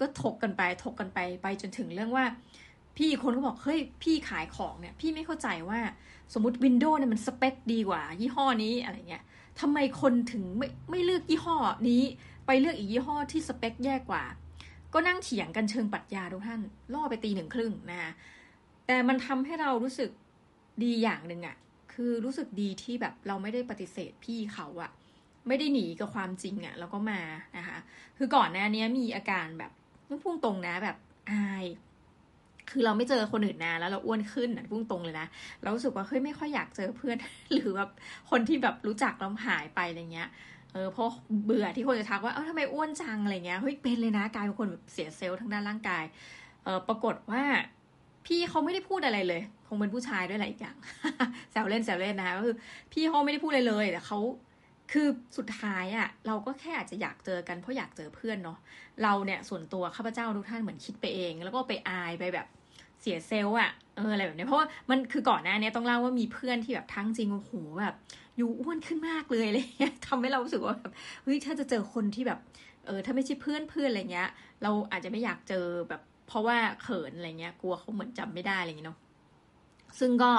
[0.00, 2.24] ก็ถกกันไปถกกันไปไปจนถึงเรื่องว่า
[2.96, 5.80] พี่คนก็บอกเฮ้ยพี่ขายของเนี่ย พี่ไม่เข้าใจว่า
[6.32, 9.22] สมมติวินโดว์เนี่ยมันสเปคดีกว่า ยี่ห้อนี้อะไรเงี้ย
[9.60, 11.56] ทำไมคนถึงไม่ไม่เลือกยี่ห้อ
[11.88, 12.02] นี้
[12.46, 14.24] ไปเลือกอีกยี่ห้อที่สเปคแย่กว่า
[14.92, 16.60] ก็นั่งเถียงกันเชิงปรัชญาทุกท่าน
[16.92, 18.10] ล่อไปตีหนึ่งครึ่งนะคะ
[18.86, 20.10] แต่มันทำให้เรารู้สึก
[20.82, 21.56] ดีอย่างหนึ่งอะ
[21.94, 24.90] คือรู้สึกดีที่แบบเราไม่ได้ปฏิเสธพี่เขาอะ
[25.48, 27.20] ไม่ได้หนีกับความจริงอะแล้วก็มา
[27.56, 27.78] นะคะ
[28.18, 29.72] คือก่อนหน้านี้มีอาการแบบ
[30.08, 30.96] ต้องพุ่งตรงนะแบบ
[31.30, 31.66] อาย
[32.70, 35.26] คือเราไม่เจอคนอื่นนานแล้วเราอ้วนขึ้นนะพุ่งตรงเลยนะ
[35.62, 37.16] เรารู้สึกว่าเฮ้ยไม่ค่อยอยากเจอเพื่อน
[37.52, 37.90] หรือแบบ
[38.30, 40.28] คนที่แบบรู้จักแล้วหายไปอะไรเงี้ย
[40.72, 41.08] เออเพราะ
[41.44, 46.04] เบื่อที่คนจะทักว่าเออทำไมอ้วนจังอะไรเงี้ยเฮ้ยเป็นเลยนะกลายเป็นคนแบบเสียเซลล์ทางด้านร่างกาย
[46.64, 47.42] เออปรากฏว่า
[48.26, 49.42] พี่เขาไม่ได้พูดอะไรเลย
[49.74, 50.76] งเป็นผู้ชายด้วยหลายอย่าง
[51.50, 52.56] แซวเล่นแซวเล่นนะคะก็คือ
[52.92, 54.18] พี่เขาไม่ได้พูดอะไรเลยแต่เขา
[54.92, 58.58] คือสุดท้ายอะ่ะเราก็แค่อาจจะอยากเจอกันเพราะอยากเจอเพื่อนเนาะ
[59.02, 62.46] เราเนี่ยส่วนตัวข้าพเจ้าทุกท่านเหมือนคิดไปเอง แล้วก็ไปอายไปแบบ
[63.00, 67.94] เสียเซลล์อะเอออะไรแบบนี้เพราะว่ามันคือก่อนหน้านี้ต้องเล่าว่ามีเพื่อนที่แบบทั้งจริงโอ้โหแบบ
[68.36, 72.38] อยู่อ้วนขึ้นมากเลยอะไรเงี้ยทำให้เรารู้สึกว่าแบบเฮ้ยถ้าจะเจอคนที่แบบ
[72.86, 74.28] เออถ้าไม่ใช่เพื่อนเพื่อนอะไรเงี้ย
[74.62, 78.98] เราอาจจะไม่อยากเจอแบบเพราะว่าเขินอะไรเงี้ยกลัวเขาเหมือนจำไม่ได้อะไรเงี้ยเนาะ
[79.98, 80.32] ซึ่งก็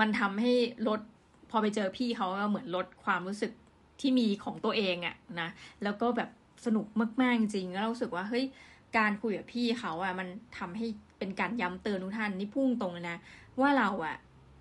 [0.00, 0.52] มันทำให้
[0.88, 1.00] ลด
[1.50, 3.52] พอไปเจอพี่เขาก็เหมือนลดความรู้สึก
[4.00, 5.48] ที่มีของตัวเองอะนะ
[5.82, 6.30] แล้วก็แบบ
[6.66, 6.86] สนุก
[7.22, 8.44] มากๆจริงแล้วเราสึกว่าเฮ้ย
[8.96, 10.28] การคุยกับพี่เขาอะมัน
[10.58, 10.86] ทำให้
[11.18, 13.16] เป็นการย้ำเตือนทุกท่านนี่พุ่งตรงเลยนะ
[13.60, 14.16] ว่าเราอะ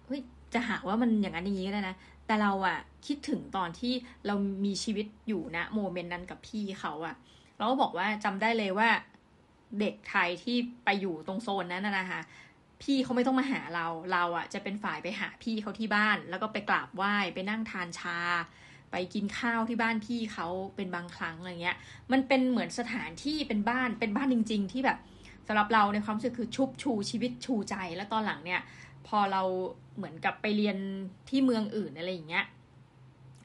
[0.07, 0.21] เฮ้ย
[0.53, 1.95] จะหาว่ามันอย่างนั้นอย่างนี้ก็ได้นะ
[2.27, 2.77] แต่เราอะ
[3.07, 3.93] คิดถึงตอนที่
[4.27, 7.15] เรามีชีวิตอยู่นะโมเมนต์นั้นกับพี่เขาอะ
[7.57, 8.89] เราก็บอกว่าจำได้เลยว่า
[9.79, 12.21] เด็กไทยที่ไปอยู่ตรงโซนนั้นนะคะ
[12.81, 18.17] พี่เขาไม่ต้องมาหาเรา เราอะจะเป็นฝ่ายไปหาพี่เขาที่บ้าน แล้วก็ไปกราบไหว้ไปนั่งทานชา
[18.91, 21.77] ไปกินข้าวที่บ้านพี่เขาเป็นบางครั้งอะไรเงี้ย
[22.11, 24.97] มันเป็นเหมือนสถานที่เป็นบ้านเป็นบ้านจริง ๆ ที่แบบ
[25.47, 28.61] สำหรับเราในความรู้สึกคือชุบชูชีวิตชูใจแล้วตอนหลังเนี่ย
[29.07, 29.41] พอเรา
[29.97, 30.77] เหมือนกับไปเรียน
[31.29, 32.45] ที่เมืองอื่นอะไรอย่างเงี้ย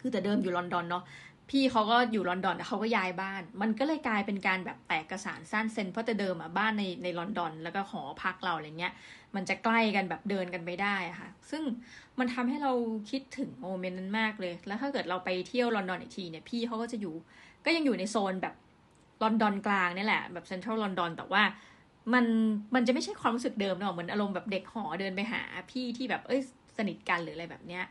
[0.00, 1.04] คือแต่เดิมอยู่ลอนดอนเนาะ
[1.52, 8.92] พี่เขาก็อยู่ลอนดอนแต่เขาก็ย้ายบ้าน มันก็เลยกลายเป็นการแบบแตกกระสานสั้นเซนเพราะแต่เดิมอะบ้านในในลอนดอน แล้วก็หอพักเราอะไรเงี้ย
[9.34, 11.62] มันจะใกล้กันแบบเดินกันไปได้ค่ะ ซึ่ง
[12.18, 12.72] มันทำให้เรา
[13.10, 17.14] คิดถึงโมเมนต์นั้นมากเลย แล้วถ้าเกิดเราไปเที่ยวลอนดอนอีกทีเนี่ยพี่เขาก็จะอยู่
[17.64, 18.54] ก็ยังอยู่ในโซนแบบ
[19.22, 21.42] ลอนดอนกลางนี่แหละแบบเซ็นทรัลลอนดอนแต่ว่า
[22.14, 22.24] มัน
[22.74, 26.40] มันจะไม่ใช่ความรู้สึกเดิมเนอะเหมือนอารมณ์แบบเด็กหอเดินไปหาพี่ที่แบบเอ้ย
[26.76, 27.82] สนิทกันหรืออะไรแบบเนี้ย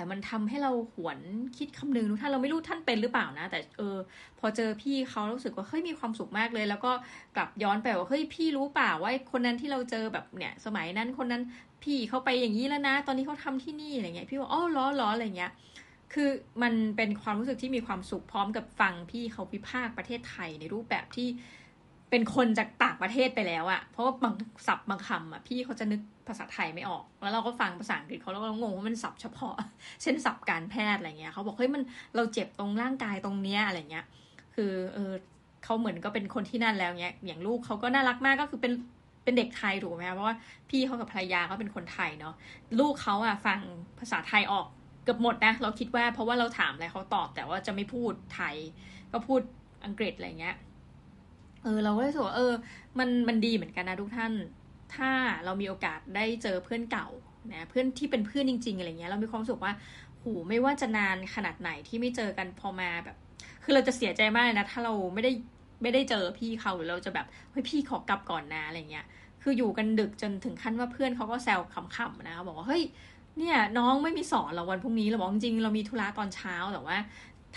[0.00, 1.18] แต่มันทำให้เราหวน
[1.58, 3.96] คิดคำนึงทุกท่านเราไม่รู้ท่านเป็นหรือเปล่านะ แต่เออ
[4.38, 6.92] พอเจอพี่เขารู้สึกว่าเฮ้ยมีความสุขมากเลย แล้วก็
[7.36, 11.42] กลับย้อนไปว่าเฮ้ยพี่รู้เปล่าว่าคนนั้นที่เราเจอแบบเนี่ยสมัยนั้นคนนั้น
[11.82, 15.52] พี่เขาไปอย่างนี้แล้วนะ ตอนนี้เขาทำที่นี่อะไรเงี้ยพี่ว่าอ๋อล้อล้ออะไรเงี้ย
[16.12, 16.28] คือ
[16.62, 21.28] มันเป็นความรู้สึกที่มีความสุขพร้อมกับฟังพี่เขาพิพากประเทศไทยในรูปแบบที่
[22.10, 24.34] เป็นคนจากต่างประเทศไปแล้วอะเพราะว่าบาง
[24.66, 29.54] ศัพท์บางคำอะพี่เขาจะนึกภาษาไทยไม่ออก แล้วเราก็ฟังภาษาอังกฤษเขาแล้วก็งงว่ามันศัพท์เฉพาะ
[30.02, 31.82] เช่นศัพท์การแพทย์อะไรเงี้ยเขาบอกเฮ้ยมัน
[32.16, 34.04] เราเจ็บตรงร่างกายตรงเนี้ยอะไรเงี้ย
[34.54, 35.12] คือเออ
[35.64, 38.72] เขาเหมือนก็เป็นคนที่นั่นแล้วเนี้ย อย่างลูกเขาก็น่ารักมากก็คือเป็น
[39.24, 40.36] เป็นเด็กไทยถูกไหมคะเพราะว่า
[40.70, 42.34] พี่เขากับภรรยาเขาเป็นคนไทยเนาะ
[42.80, 43.60] ลูกเขาอะฟัง
[43.98, 44.66] ภาษาไทยออก
[45.04, 48.54] เกือบหมดนะ เราคิดว่าเพราะว่าเราถามอะไรเขาตอบ แต่ว่าจะไม่พูดไทย
[49.12, 49.40] ก็พูด
[49.84, 50.56] อังกฤษอะไรเงี้ย
[51.62, 52.52] เออเราก็รู้สึกว่าเออ
[52.98, 54.32] มันมันดีเหมือนกันนะทุกท่าน
[54.94, 55.10] ถ้า
[55.44, 57.08] เรามีโอกาสได้เจอเพื่อนเก่า
[57.52, 59.72] นะเพื่อนที่เป็นเพื่อนจริง ๆอะไรเงี้ยเรามีความสุขว่า
[60.22, 63.16] หูไม่ว่าจะนานขนาดไหนที่ไม่เจอกันพอมาแบบ
[63.62, 65.32] คือเราจะเสียใจมากนะ ถ้าเราไม่ได้
[65.82, 69.06] ไม่ได้เจอพี่เขาหรือเราจะแบบเฮ้ยพี่ขอกลับก่อนนะอะไรเงี้ย
[69.42, 71.60] คืออยู่กันดึกจนถึงขั้นว่าเพื่อนเขาก็แซว
[71.96, 72.82] ขำๆนะบอกว่าเฮ้ย
[73.38, 76.96] เนี่ยน้องไม่มีสอนเหรอวันพรุ่งนี้เราบอกจริงเรามีธุระตอนเช้าแต่ว่า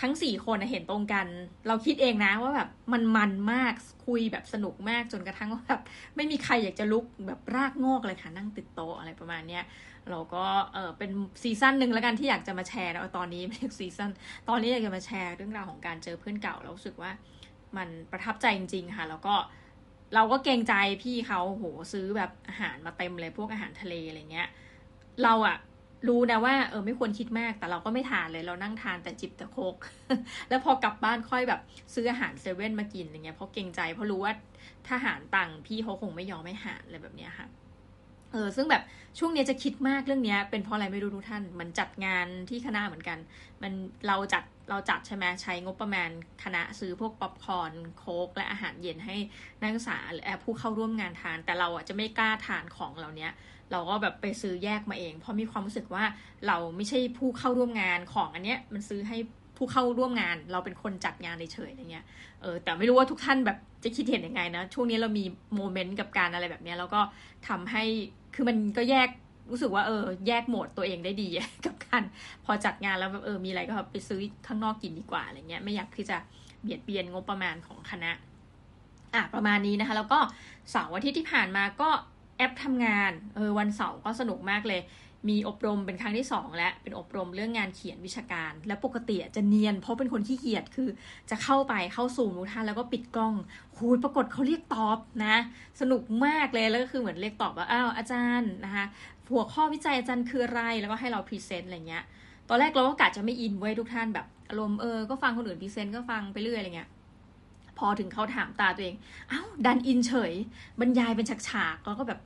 [0.00, 1.26] ทั้งสี่คนเห็นตรงกัน
[1.68, 3.74] เราคิดเองนะว่าแบบมันมันมาก
[4.06, 5.82] คุยแบบสนุกมากจนกระทั่งว่าแบบ
[6.16, 9.64] ไม่มีใครอยากจะลุกแบบรากงอกเลยค่ะ นั่งติดโต๊ะอะไรประมาณเนี้ย
[10.10, 11.10] เราก็เออเป็น
[11.42, 14.10] session หนึ่งแล้วกันที่อยากจะมาแชร์แล้วตอนนี้ไม่ใช่ session
[14.48, 17.10] ตอนนี้อยากจะมาแชร์เรื่องราวของการเจอเพื่อนเก่าเราสึกว่า
[17.76, 19.34] มันประทับใจจริง ๆ ค่ะ แล้วก็
[20.14, 24.48] เราก็เกรงใจพี่เขาโหซื้อแบบอาหารมาเต็มเลยพวกอาหารทะเลอะไรเงี้ย
[25.22, 25.56] เราอะ
[26.08, 29.76] รู้นะว่าเออไม่ควรคิดมากแต่เราก็ไม่ทานเลยเรานั่งทานแต่จิบแต่โคก
[30.48, 31.60] แล้วพอกลับบ้านค่อยแบบ
[31.94, 34.32] ซื้ออาหารเซเว่นมากินอย่างเงี้ยเพราะเกรงใจเพราะรู้ว่า
[34.86, 37.48] ถ้าหารตังพี่เขาคงไม่ยอมไม่หารอะไรแบบเนี้ยค่ะ
[38.32, 38.82] เออซึ่งแบบ
[39.18, 43.18] ช่วงนี้จะคิดมากเรื่องนี้เป็นเพราะอะไรไม่รู้ทุกท่านมันจัดงานที่คณะเหมือนกัน
[43.62, 43.72] มัน
[44.06, 46.10] เราจัดเราจัดใช่ไหมใช้งบประมาณ
[46.44, 49.16] คณะซื้อพวกป๊อปคอร์นโค้กและอาหารเย็นให้
[49.60, 56.04] นักศึกษาหรือผู้เข้าร่วมงานทาน แต่เราอะจะไม่กล้าทานของเหล่านี้เเราก็แบบไปซื้อแยกมาเอง เพราะมีความรู้สึกว่า
[56.46, 59.18] เราไม่ใช่ผู้เข้าร่วมงานของอันเนี้ยมันซื้อให้
[59.56, 62.04] ผู้เข้าร่วมงานเราเป็นคนจัดงานเฉยๆอะไรเงี้ย
[62.42, 65.24] เออแต่ไม่รู้ว่าทุกท่านแบบจะคิดเห็นยังไงนะ ช่วงนี้เรามี
[65.56, 67.00] โมเมนต์กับการอะไรแบบเนี้แล้วก็
[67.48, 67.84] ทำให้
[68.34, 69.08] คือมันก็แยก
[69.50, 71.28] รู้สึกว่าเออแยกโหมดตัวเองได้ดี
[71.66, 72.02] กับการ
[72.44, 76.16] พอจัดงานแล้วแบบเออมีอะไรก็ไปซื้อข้างนอกกินดีกว่าอะไรเงี้ยไม่อยากที่จะ
[76.62, 78.12] เบียดเบียนงบประมาณของคณะ
[79.14, 80.18] อะประมาณนี้นะคะ แล้วก็
[80.70, 81.90] เสาร์อาทิตย์ที่ผ่านมาก็
[82.36, 84.82] แอปทำงานเออวันเสาร์ก็สนุกมากเลย
[85.28, 90.88] มีอบรมเป็นครั้งที่สองและเป็นอบรมเรื่องงานเขียนวิชาการ และปกติจะเนียนเพราะเป็นคนขี้เกียจคือ
[91.30, 93.34] จะเข้าไปเข้าสู่ทุกท่านแล้วก็ปิดกล้อง
[93.76, 95.36] หูปรากฏเขาเรียกตอบนะ
[95.80, 98.84] สนุกมากเลยแล้วก็คือเหมือนเรียกตอบว่าอ้าวอาจารย์นะคะ
[99.30, 102.04] หัวข้อวิจัยอาจารย์คืออะไรแล้วก็ให้เรา present อะไรเงี้ย
[102.48, 106.88] ตอนแรกเราก็กะจะไม่ in ไว้ทุกท่านแบบอารมณ์เออก็ฟังคนอื่น present ก็ฟังไปเรื่อยอะไรเงี้ย
[107.78, 108.96] พอถึงเขาถามตาตัวเอง
[109.28, 110.32] เอ้าดัน in เฉย
[110.80, 112.20] บรรยายเป็นฉากๆแล้วก็แบบ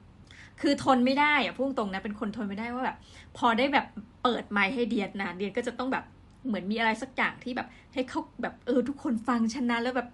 [0.61, 2.97] คือทนไม่ได้อะพูดตรงนะเป็นคนทนไม่ได้ว่าแบบ
[3.39, 3.87] พอได้แบบ
[4.23, 6.05] เปิดไมค์ให้เดียดนะเดียดก็จะต้องแบบ
[6.47, 10.09] เหมือนมีอะไรสักอย่างที่แบบ ให้เขาแบบเออทุกคนฟังฉันนะแล้วแบบ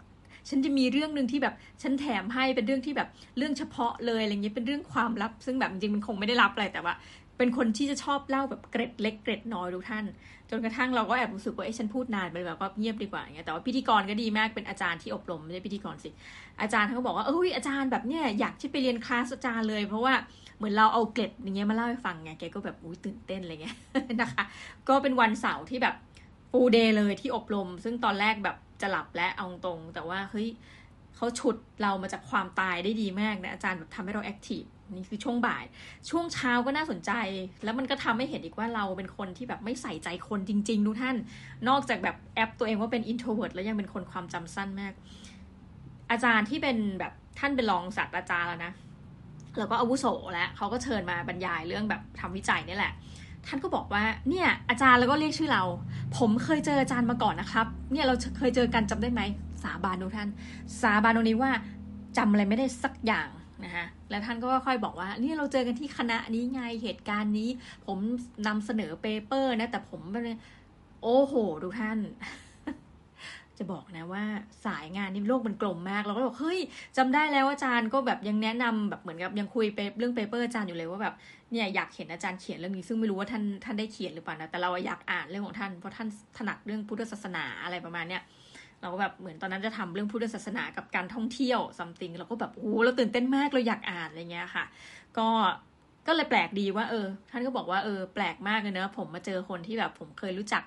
[0.48, 6.94] ฉันจะมีเรื่องหนึ่งที่แบบฉันแถมให้เป็นเรื่องที่แบบเรื่องเฉพาะเลยอะไรเงี้ยเป็นเรื่องความลับ ซึ่งแบบจริงๆมันคงไม่ได้ลับอะไรแต่ว่า
[7.38, 10.04] เป็นคนที่จะชอบเล่าแบบเกร็ดเล็กเกร็ดน้อยทุกท่าน
[10.50, 16.10] จนกระทั่งเราก็แอบรู้สึกว่าไอ้ฉันพูดนานไปแบบก็เงียบดีกว่าอย่างเงี้ยแต่ว่าพิธีกรก็ดีมากเป็นอาจารย์ที่อบรมไม่ใช่พิธีกรสิ
[16.60, 20.14] อาจารย์เขาก็บอกว่าเอ้ยอาจารย์แบบเนี้ยอยากที่ไปเรียนคลาสอาจารย์เลย เพราะว่า
[20.56, 23.76] เหมือนเราเอาเกร็ดอย่างเงี้ยมาเล่าให้ฟังไงแกก็แบบอุ้ยตื่นเต้นอะไรเงี้ย
[24.20, 24.44] นะคะ
[24.88, 25.94] ก็เป็นวันเสาร์ที่แบบ
[26.50, 30.48] full day เลยที่อบรม ซึ่งตอนแรกแบบจะหลับและเอาตรงแต่ว่าเฮ้ย
[31.16, 35.64] เขาฉุดเรามาจากความตายได้ดีมากนะอาจารย์แบบทำให้เรา active นี่คือช่วงบ่าย
[36.10, 37.12] ช่วงเช้าก็น่าสนใจ
[37.64, 41.16] แล้วมันก็ทำให้เห็นอีกว่าเราเป็นคนที่แบบไม่ใส่ใจคนจริงๆทุกท่าน
[41.68, 44.92] นอกจากแบบแอบตัวเองว่าเป็น introvert แล้วยังเป็นคนความจำสั้นมาก
[46.10, 48.72] อาจารย์ที่เป็นแบบท่านเป็นรองศาสตราจารย์แล้วนะ
[49.58, 52.92] แล้วก็อาวุโสแล้วเขาก็เชิญมาบรรยายเรื่องแบบทำวิจัยนี่แหละ
[53.46, 55.62] ท่านก็บอกว่าเนี่ยอาจารย์แล้วก็เรียกชื่อเรา
[56.18, 59.22] ผมเคยเจออาจารย์มาก่อนนะครับ เนี่ยเราเคยเจอกันจำได้ไหม
[59.64, 60.28] สาบานทุกท่าน
[60.82, 61.50] สาบานตรงนี้ว่า
[62.16, 63.28] จำอะไรไม่ได้สักอย่าง
[63.64, 67.50] นะคะแล้วท่านก็ค่อยๆบอกว่านี่เราเจอกันที่คณะนี้ไงเหตุการณ์นี้
[67.86, 67.98] ผม
[68.46, 70.00] นำเสนอ paper นะ แต่ผม
[71.02, 71.98] โอ้โหทุกท่าน
[73.58, 74.24] จะบอกนะว่า
[74.66, 76.60] สายงานนี่โลกมันกลมมาก เราก็บอกเฮ้ย
[76.96, 81.14] จำได้แล้วอาจารย์ก็แบบยังแนะนำแบบเหมือนกับยังคุยไปเรื่อง paper อาจารย์อยู่เลยว่าแบบ
[81.52, 88.22] เนี่ยอยากเห็นอาจารย์เขียนเรื่องนี้ ซึ่งไม่รู้ว่าท่านท่านได้เขียนหรือเปล่านะแต่เราอยากอ่านเรื่องของท่านเพราะท่านถนัดเรื่องพุทธศาสนาอะไรประมาณเนี้ย
[88.84, 94.64] เราก็แบบเหมือนตอนนั้นจะทำเรื่องพุทธศาสนากับการท่องเที่ยวซัมติงเราก็แบบโอ้เราตื่นเต้นมากเราอยากอ่านอะไรเงี้ยค่ะ
[95.18, 95.28] ก็
[96.06, 100.62] ก็เลยแปลกดีว่า เออ ท่านก็บอกว่าเออแปลกมากเลยเนอะผมมาเจอคนที่แบบผมเคยรู้จัก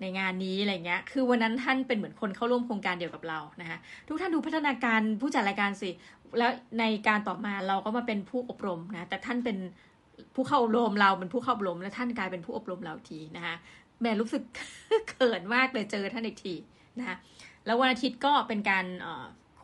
[0.00, 3.78] ในงานนี้อะไรเงี้ย คือวันนั้นท่านเป็นเหมือนคนเข้าร่วมโครงการเดียวกับเรานะคะ
[4.08, 5.90] ทุกท่านดูพัฒนาการผู้จัดรายการสิ
[6.38, 9.58] แล้วในการต่อมาเราก็มาเป็นผู้อบรมนะ แต่ท่านเป็น
[10.34, 13.54] ผู้เข้าอบรมเราเป็นผู้เข้าอบรม และท่านกลายเป็นผู้อบรมเราทีนะคะ
[14.02, 14.42] แม่รู้สึก
[15.08, 16.54] เขินมากเลยเจอท่านอีกที
[16.98, 17.16] นะคะ
[17.70, 18.86] แล้ววันอาทิตย์ก็เป็นการ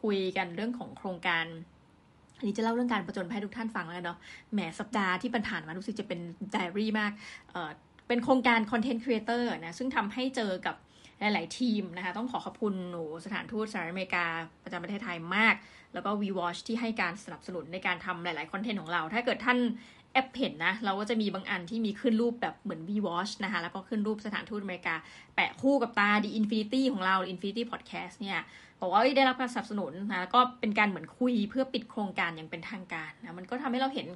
[0.03, 1.45] คุยกันเรื่องของโครงการ
[2.39, 4.19] อันนี้จะเล่าเรื่องการประจนให้ทุกท่านฟังแล้วเนาะ
[4.53, 7.55] แหมสัปดาห์ที่ผ่านมารู้สึกจะเป็นไดอารี่มาก
[8.09, 10.77] เป็นโครงการ content creator นะซึ่งทำให้เจอกับ
[11.21, 14.25] หลาย ๆ ทีมนะคะ ต้องขอขอบคุณหนูสถานทูตสหรัฐอเมริกา
[14.65, 15.55] ประจำประเทศไทยมาก
[15.95, 19.59] แล้วก็ VWatch ที่ให้การสนับสนุนในการทำหลาย ๆ คอนเทนต์ของเรา ถ้าเกิดท่าน
[20.17, 24.95] แอปเห็นนะ เราก็จะมีบางอันที่มีขึ้นรูปแบบเหมือน VWatch นะคะ แล้วก็ขึ้นรูปสถานทูตอเมริกา
[25.35, 28.39] แปะคู่กับตา The Infinity ของเรา Infinity Podcast เนี่ย
[28.81, 34.07] บอกว่าได้รับการสนับสนุนนะแล้วก็เป็นการเหมือนคุยเพื่อปิดโครงการอย่างเป็นทางการนะมันก็ทำให้เราเห็น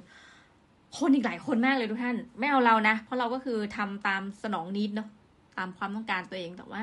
[0.97, 5.09] คนอีกหลายคนมากเลยทุกท่าน ไม่เอาเรานะ เพราะเราก็คือทำตามสนองนิดเนาะ
[5.57, 6.81] ตามความต้องการตัวเองแต่ว่า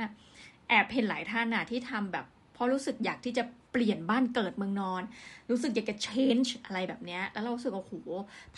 [0.69, 2.27] แอบเห็นหลายท่านนะที่ทำแบบ
[2.59, 5.03] เพราะรู้สึกอยากที่จะเปลี่ยนบ้านเกิดเมืองนอน
[5.51, 7.95] รู้สึกอยากจะ change อะไรแบบนี้แล้วเรารู้สึกว่าโห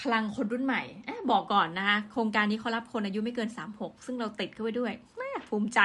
[0.01, 0.83] พลังคนรุ่นใหม่
[1.31, 5.81] บอกก่อนนะคะโครงการนี้เขารับคนอายุไม่เกิน 36 ซึ่งเราติดเข้าไปด้วยแม่ภูมิใจ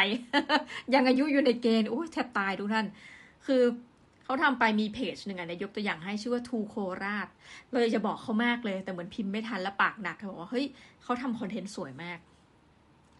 [0.93, 2.85] ยังอายุอยู่ในเกณฑ์โอ้แทบตายทุกท่าน
[3.45, 3.61] คือ
[4.23, 7.27] เขาทำไปมีเพจหนึ่งอะนยกตัวอย่างให้ชื่อว่าทูโคราช
[7.73, 10.65] เลยจะบอกเขามากเลยแต่เหมือนพิมพ์ไม่ทันแล้วปากหนักเขาบอกว่าเฮ้ย
[11.03, 12.19] เขาทำคอนเทนต์สวยมาก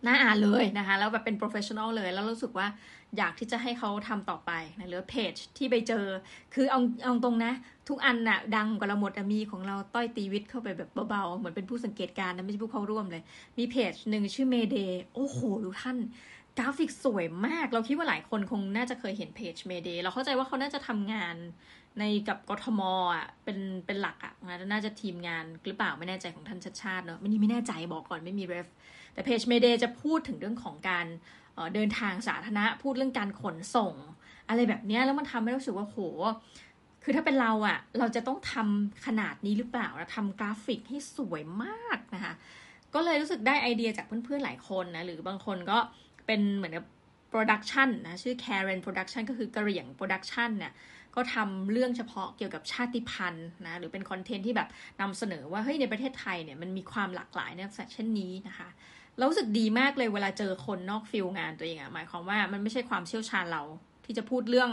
[0.05, 2.67] น่าอ่านเลยนะคะ แล้วแบบเป็น professional เลย แล้วรู้สึกว่า
[3.17, 6.05] อยากที่จะให้เขาทำต่อไปนะหรือเพจที่ไปเจอ
[6.53, 7.53] คือเอาเอาตรงนะ
[7.89, 13.23] ทุกอันน่ะดังกว่าเราหมดมีของเราต้อยตีวิทย์เข้าไปแบบเบาๆ เหมือนเป็นผู้สังเกตการณ์นะไม่ใช่ผู้เข้าร่วมเลย
[13.57, 15.97] มีเพจหนึ่งชื่อเมเดย์โอ้โหทุกท่าน
[16.57, 21.35] กราฟิกสวยมาก เราคิดว่าหลายคนคงน่าจะเคยเห็นเพจเมเดย์เราเข้าใจว่าเขาน่าจะทำงาน
[21.99, 22.81] ในกับกทม
[23.15, 28.67] อะเป็นเป็นหลักอะนะน่าจะทีมงานหรือเปล่าไม่แน่ใจของท่านชัชชาติเนอะไม่นี่ไม่แน่ใจบอกก่อนไม่มี ref
[29.13, 31.05] แต่เพจเมเดย์จะพูดถึงเรื่องของการ
[31.75, 33.93] เดินทางสาธารณะพูดเรื่องการขนส่ง
[34.49, 35.97] อะไรแบบนี้แล้วมันทำให้รู้สึกว่าโห
[37.03, 42.33] คือถ้าเป็นเราอะเราจะต้องทำขนาดนี้หรือเปล่าทำกราฟิกให้สวยมากนะคะ
[42.93, 45.77] ก็เลยรู้สึกได้ไอเดียจากเพื่อนๆหลายคนนะ หรือบางคนก็
[46.25, 46.85] เป็นเหมือนกับ
[47.29, 50.73] production นะชื่อ Karen Production ก็คือกะเหรี่ยง production เนี่ย
[51.15, 54.69] ก็ทำเรื่องเฉพาะเกี่ยวกับชาติพันธุ์นะหรือเป็นคอนเทนต์ที่แบบ
[55.01, 58.69] นำเสนอว่าเฮ้ยในประเทศไทยเนี่ยมันมีความหลากหลายในลักษณะเช่นนี้นะคะ
[59.17, 63.63] เรารู้สึกดีมากเลยเวลาเจอคนนอกฟิลงานตัวเองอะหมายความว่ามันไม่ใช่ความเชี่ยวชาญเรา
[64.05, 64.71] ที่จะพูดเรื่อง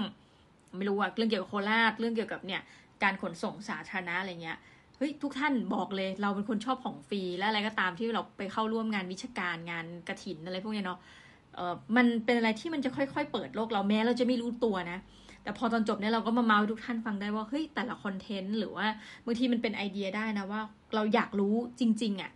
[0.76, 2.62] ไม่รู้ว่าเรื่องเกี่ยวกับโคราชเรื่องเกี่ยวกับเนี่ย
[3.02, 4.58] การขนส่งสาธารณะอะไรเงี้ย
[4.96, 10.98] เฮ้ยทุกท่านบอกเลย เราเป็นคนชอบของฟรีและอะไรก็ตามที่เราไปเข้าร่วมงานวิชาการงานกระถินอะไรพวกนี้เนาะ
[11.54, 14.98] เออมันเป็นอะไรที่มันจะค่อยๆ เปิดโลกเราแม้เราจะไม่รู้ตัวนะ
[15.42, 18.86] แต่พอตอนจบเนี่ยเราก็มาเมาท์ทุกท่านฟังได้ว่าเฮ้ยแต่ละคอนเทนต์หรือว่า
[19.24, 20.60] บางทีมันเป็นไอเดียได้นะว่า
[20.94, 22.30] เราอยากรู้จริง ๆอะ่ะ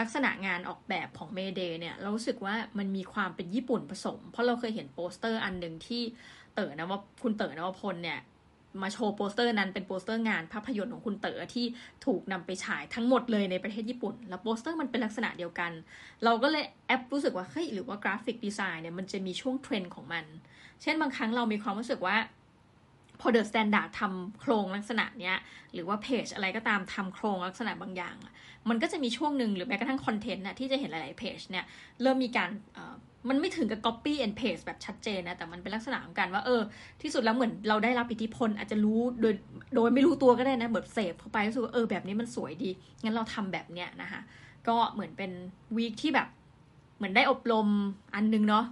[0.00, 6.02] ลักษณะงานออกแบบของเมเดย์เนี่ยเรารู้สึกว่ามันมีความเป็นญี่ปุ่นผสม เพราะเราเคยเห็นโปสเตอร์อันหนึ่งที่
[6.54, 8.20] เต๋อนะว่าคุณเต๋อนะว่าพลเนี่ย
[8.82, 11.66] มาโชว์โปสเตอร์นั้นเป็นโปสเตอร์งานภาพยนตร์ของคุณเต๋อที่
[12.06, 15.72] ถูกนำไปฉายทั้งหมดเลยในประเทศญี่ปุ่น แล้วโปสเตอร์มันเป็นลักษณะเดียวกัน
[16.24, 20.24] เราก็เลยแอบรู้สึกว่าเฮ้ยหรือว่า graphic design เนี่ยมันจะมีช่วงเทรนด์ของมัน
[20.82, 22.16] เช่นบางครั้งเรามีความรู้สึกว่า
[23.20, 25.36] พอเดอะสแตนดาร์ดทำโครงลักษณะเนี้ย
[25.74, 28.16] หรือว่าเพจอะไรก็ตามทำโครงลักษณะบางอย่าง
[28.68, 31.64] มันก็จะมีช่วงหนึ่งหรือแม้กระทั่งคอนเทนต์น่ะที่จะเห็นหลาย ๆ เพจเนี่ย
[32.02, 32.50] เริ่มมีการ
[33.28, 36.60] มันไม่ถึงกับ copy and paste แบบชัดเจนนะ แต่มันเป็นลักษณะของการว่าเออ
[37.02, 39.34] ที่สุดแล้วเหมือนเราได้รับอิทธิพล อาจจะรู้โดย
[39.74, 42.70] โดยไม่รู้ตัวก็ได้นะแบบเสพเข้าไปรู้สึกว่าเออแบบนี้มันสวยดี
[43.02, 44.20] งั้นเราทำแบบเนี้ยนะคะ
[44.68, 45.30] ก็เหมือนเป็น
[45.76, 46.28] week ที่แบบ
[46.96, 47.68] เหมือนได้อบรม
[48.14, 48.64] อันนึงเนาะ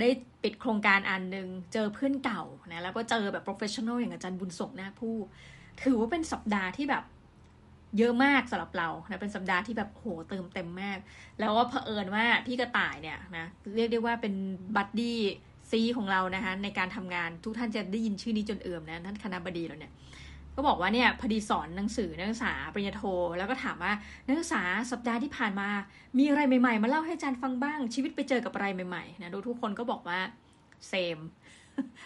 [0.00, 0.08] ได้
[0.42, 5.14] ปิดโครงการอันหนึ่งเจอเพื่อนเก่านะแล้วก็เจอแบบ professional อย่างอาจารย์บุญส่งนะผู้
[5.84, 7.04] ถือว่าเป็นสัปดาห์ที่แบบ
[7.98, 10.98] เยอะมากสำหรับเรานะเป็นสัปดาห์ที่แบบโหเติมเต็มมาก
[11.40, 14.34] แล้วก็เผอิญว่าพี่กระต่ายเนี่ยนะเรียกได้ว่าเป็น
[14.76, 19.92] buddy ซี้ของเรานะคะในการทำงานทุกท่านจะได้ยินชื่อนี้จนเอือมนะท่านคณบดีเราเนี่ย
[20.58, 23.02] ก็บอกว่าเนี่ยพอดีสอนหนังสือนักศึกษาปริญญาโท
[23.38, 23.92] แล้วก็ถามว่า
[24.26, 25.68] นักศึกษาสัปดาห์ที่ผ่านมา
[26.18, 30.18] มีอะไรใหม่ๆ มาเล่าให้อาจารย์ฟังบ้างชีวิตไปเจอกับอะไรใหม่ๆนะดูทุกคนก็บอกว่า
[30.88, 31.18] เซม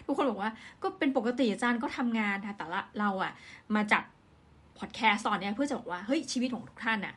[0.06, 0.50] ทุกคนบอกว่า
[0.82, 3.32] ก็เป็นปกติอาจารย์ก็ทำงานแต่ละเราอะ
[3.74, 4.02] มาจัด
[4.78, 7.14] พอดแคสต์ตอนนี้เพื่อจะบอกว่าเฮ้ยชีวิตของทุกท่านอะ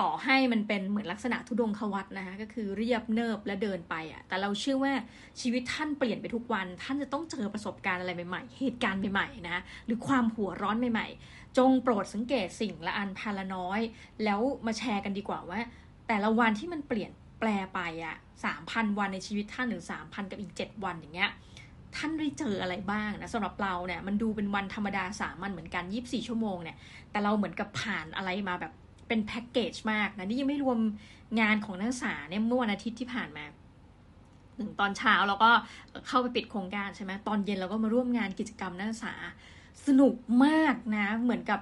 [0.00, 4.92] ต่อให้มันเป็นเหมือนลักษณะทุดงควัตนะคะก็คือเรียบเนิบและเดินไปอะแต่เราเชื่อว่า
[5.40, 13.80] ชีวิตท่านเปลี่ยนไปทุกวัน ท่านจะต้องเจอประสบการณ์อะไรใหม่ๆ เหตุการณ์ใหม่ๆนะหรือความหัวร้อนใหม่ๆ จงโปรดสังเกตสิ่งละอันพาละน้อย
[14.24, 15.60] แล้วมาแชร์กันดีกว่าว่า
[16.08, 21.30] แต่ละวันที่มันเปลี่ยนแปลไปอะสามพันวันในชีวิตท่านหรือสามพันกับอีกเจ็ดวันอย่างเงี้ย
[21.96, 26.76] ท่านได้เจออะไรบ้างนะสำหรับเราเนี่ยมันดูเป็นวันธรรมดาสามัญเหมือนกันยีิบสี่ชั่วโมงเนี่ย
[27.10, 28.72] แต่เราเหมือนกับผ่านอะไรมาแบบ
[29.08, 30.78] เป็นแพ็กเกจมากนะนี่ยังไม่รวม
[31.40, 33.44] งานของนักศึกษาเนี่ยเมื่อวันอาทิตย์ที่ผ่านมา
[34.56, 35.50] หนึ่งตอนเช้าเราก็
[36.06, 39.14] เข้าไปปิดโครงการใช่ไหมตอนเย็นเราก็มาร่วมงานกิจกรรมนักศึกษา
[39.86, 40.14] สนุก
[40.44, 41.60] มากนะ เหมือนกับ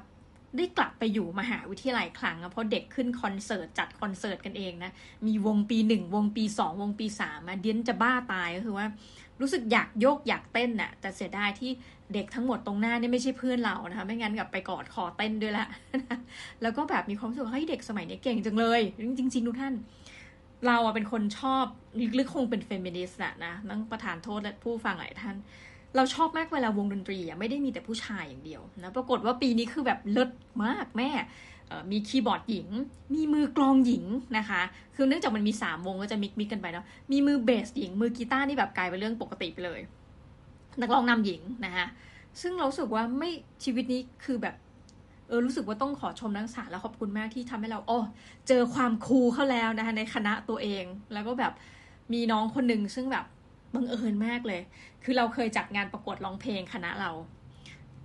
[0.56, 4.92] ได้กลับไปอยู่มหาวิทยาลัยครั้งเพราะเด็กขึ้นคอนเสิร์ตจัดคอนเสิร์ตกันเองนะ
[5.26, 8.86] มีวงปีหนึ่งวงปีสองวงปีสามมาเดียนจะบ้าตายก็คือว่า
[9.40, 11.70] รู้สึกอยากโยกอยากเต้นน่ะแต่เสียดายที่
[12.14, 15.66] เด็กทั้งหมดตรงหน้านี่ไม่ใช่เพื่อนเรานะคะไม่งั้นกับไปกอดคอเต้นด้วยละ
[16.62, 18.80] แล้วก็แบบมีความรู้สึกเฮ้ยเด็กสมัยนี้เก่งจังเลย
[19.18, 19.74] จริงๆทุกท่าน
[20.66, 21.64] เราอะเป็นคนชอบ
[22.18, 25.36] ลึกๆคงเป็นเฟมินิสต์นะนะต้องประทานโทษและผู้ฟังหลายท่าน
[25.96, 30.30] เราชอบมากเวลาวงดนตรีอะไม่ได้มีแต่ผู้ชายอย่างเดียวนะปรากฏว่าปีนี้คือแบบเลิศ
[30.64, 31.10] มากแม่
[31.92, 32.68] มีคีย์บอร์ดหญิง
[33.14, 34.04] มีมือกลองหญิง
[34.38, 34.62] นะคะ
[34.94, 39.80] คือเนื่องจากมันมีสามวงก็จะมิกมิกกันไปเนาะ มีมือเบสหญิง มือกีตาร์นี่แบบกลายเป็นเรื่องปกติไปเลย
[40.80, 41.86] นักร้องนำหญิงนะคะ
[42.40, 43.30] ซึ่งเราสึกว่าไม่
[43.64, 44.54] ชีวิตนี้คือแบบ
[45.28, 47.98] เออรู้สึกว่าต้องขอชมนักศึกษาแล้วขอบคุณมากที่ทำให้เราโอ้
[48.48, 51.52] เจอความคูลเข้าแล้วนะคะในคณะตัวเอง แล้วก็แบบ
[52.12, 53.24] มีน้องคนหนึ่งซึ่งแบบ
[53.74, 54.60] บังเอิญมากเลย
[55.04, 57.10] คือเราเคยจัดงานประกวดร้องเพลงคณะเรา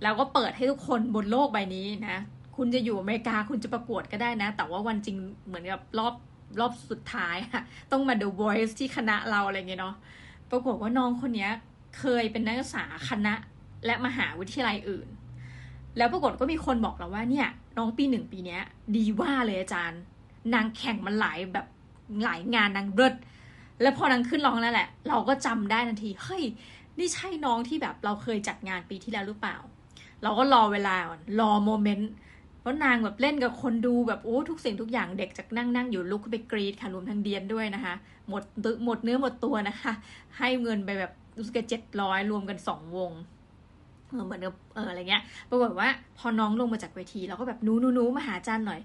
[0.02, 2.16] แล้วก็เปิดให้ทุกคนบนโลกใบนี้นะ
[2.56, 6.14] คุณจะอยู่อเมริกาคุณจะประกวดก็ได้นะ แต่ว่าวันจริงเหมือนกับรอบ
[6.60, 9.94] รอบสุดท้ายค่ะต้องมาดู voice ที่คณะเราอะไรเงี้ยเนาะ
[10.50, 11.52] ปรากฏว่าน้องคนเนี้ย
[11.98, 13.34] เคยเป็นนักศึกษาคณะ
[13.86, 15.08] และมหาวิทยาลัยอื่น
[15.96, 18.58] แล้วปรากฏก็มีคนบอกเราว่าเนี่ย น้องปีหนึ่งปีนี้
[18.96, 20.00] ดีว่าเลยอาจารย์
[20.54, 21.66] นางแข่งมันหลายแบบ
[22.24, 23.14] หลายงานนางเลิศ
[23.82, 26.42] แล้วพอนางขึ้นร้องนั่นแหละ เราก็จำได้ทันทีเฮ้ย
[26.98, 29.56] นี่ใช่น้องที่แบบเราเคยจัดงานปีที่แล้วหรือเปล่า
[30.22, 30.94] เราก็รอเวลา
[31.40, 32.10] รอโมเมนต์
[32.60, 37.94] เพราะนางแบบเล่นกับคนดูแบบโอ้ทุกสิ่งทุกอย่างเด็กจากนั่งนั่งอยู่ลุกไปกรีดค่ะรวมทั้งเดียนด้วยนะคะ
[38.28, 38.42] หมด
[38.84, 39.92] หมดเนื้อหมดตัวนะคะ
[40.38, 43.12] ให้เงินไปแบบ รู้สึกเจ็ดร้อยรวมกันสองวง
[44.08, 48.80] เออเหมือนกับเอออะไรเงี้ย ปรากฏว่าพอน้องลงมาจากเวทีเราก็แบบหนูหนูหนูมาหาจันหน่อย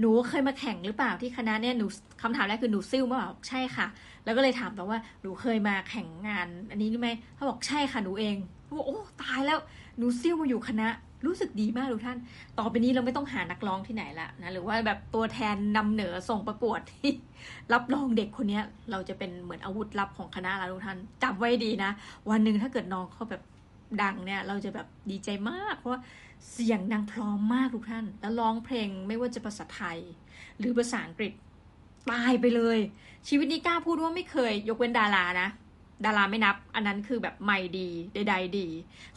[0.00, 1.86] หนูเคยมาแข่งหรือเปล่าที่คณะเนี่ยหนู
[2.22, 3.86] คำถามแรกคือหนูซิ่วมาบอกใช่ค่ะ
[4.24, 9.58] แล้วก็เลยถามต่อว่าหนูเคยมาแข่งงาน อันนี้หรือไม่เขาบอกใช่ค่ะหนูเองเขาบอกโอ้ตายแล้ว
[9.98, 10.88] หนูซิ่วมาอยู่คณะ
[11.26, 12.18] รู้สึกดีมากทุกท่าน
[12.58, 17.10] ต่อไปนี้เราไม่ต้องหานักร้องที่ไหนละนะ หรือว่าแบบตัวแทนนำเหนือส่งประกวดที่
[17.72, 18.60] รับรองเด็กคนนี้
[18.90, 21.90] เราจะเป็นเหมือนอาวุธลับของคณะเราทุกท่านจำไว้ดีนะ
[22.30, 23.42] วันหนึ่งถ้าเกิดน้องเขาแบบ
[24.02, 26.00] ดังเนี่ย เราจะแบบดีใจมาก เพราะว่า
[26.52, 29.98] เสียงนางพร้อมมากทุกท่าน แล้วร้องเพลงไม่ว่าจะภาษาไทย
[30.58, 31.32] หรือภาษาอังกฤษ
[32.10, 32.78] ตายไปเลย
[33.28, 35.48] ชีวิตนี้กล้าพูดว่าไม่เคย ยกเว้นดารานะ
[36.06, 38.66] ดาราไม่นับ อันนั้นคือแบบไม่ดีใดๆดี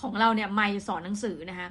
[0.02, 1.69] ของเราเนี่ยไม่สอนหนังสือนะคะ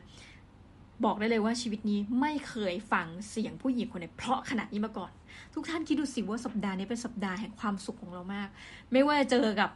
[1.05, 5.13] บอกได้เลยว่าชีวิตนี้ไม่เคยฟังเสียงผู้หญิงคนไหนเพราะขนาดนี้มาก่อน
[5.55, 8.49] ทุกท่านคิดดูสิว่าสัปดาห์นี้เป็นสัปดาห์แห่งความสุขของเรามาก
[8.93, 9.71] ไม่ว่าเจอกับ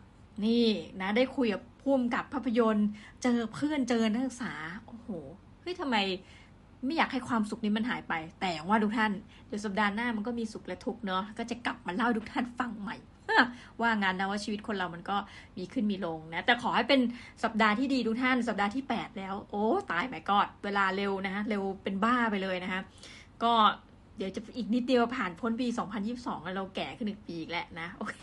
[0.47, 0.67] นี่
[1.01, 2.89] นะ ได้คุยกับพุ่มกับภาพยนตร์
[3.23, 4.53] เจอเพื่อนเจอนักศึกษา
[4.87, 5.09] โอ้โห
[5.61, 5.97] เฮ้ยทำไม
[6.85, 9.13] ไม่อยากให้ความสุขนี้มันหายไป แต่ว่าทุกท่าน
[9.47, 12.97] เดี๋ยวสัปดาห์หน้ามันก็มีสุขและทุกข์เนาะก็จะกลับมาเล่าทุกท่านฟังใหม่
[13.81, 15.17] ว่างานนะว่าชีวิตคนเรามันก็
[15.59, 17.01] มีขึ้นมีลงนะ แต่ขอให้เป็น
[17.45, 22.81] สัปดาห์ที่ดีทุกท่าน สัปดาห์ที่ 8 แล้ว โอ้ตายไหมกอดเวลาเร็วนะฮะเร็วเป็นบ้าไปเลยนะฮะ
[23.43, 23.53] ก็
[24.17, 25.67] เดี๋ยวจะอีกนิดเดียวผ่านพ้นปี
[26.07, 28.21] 2022 แล้วเราแก่ขึ้นหนึ่งปีอีกแล้วนะ โอเค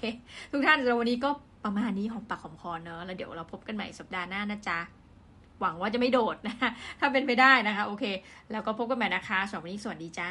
[0.52, 1.30] ทุกท่านเราวันนี้ก็
[1.64, 4.80] ประมาณนี้ของปากของคอเนอะแล้วเดี๋ยวเราพบกันใหม่สัปดาห์หน้านะจ๊ะ
[5.62, 6.56] หวังว่าจะไม่โดดนะ
[7.00, 8.06] ถ้าเป็นไปได้นะคะ โอเค
[8.52, 10.30] แล้วก็พบกันใหม่นะคะสำหรับวันนี้สวัสดีจ้า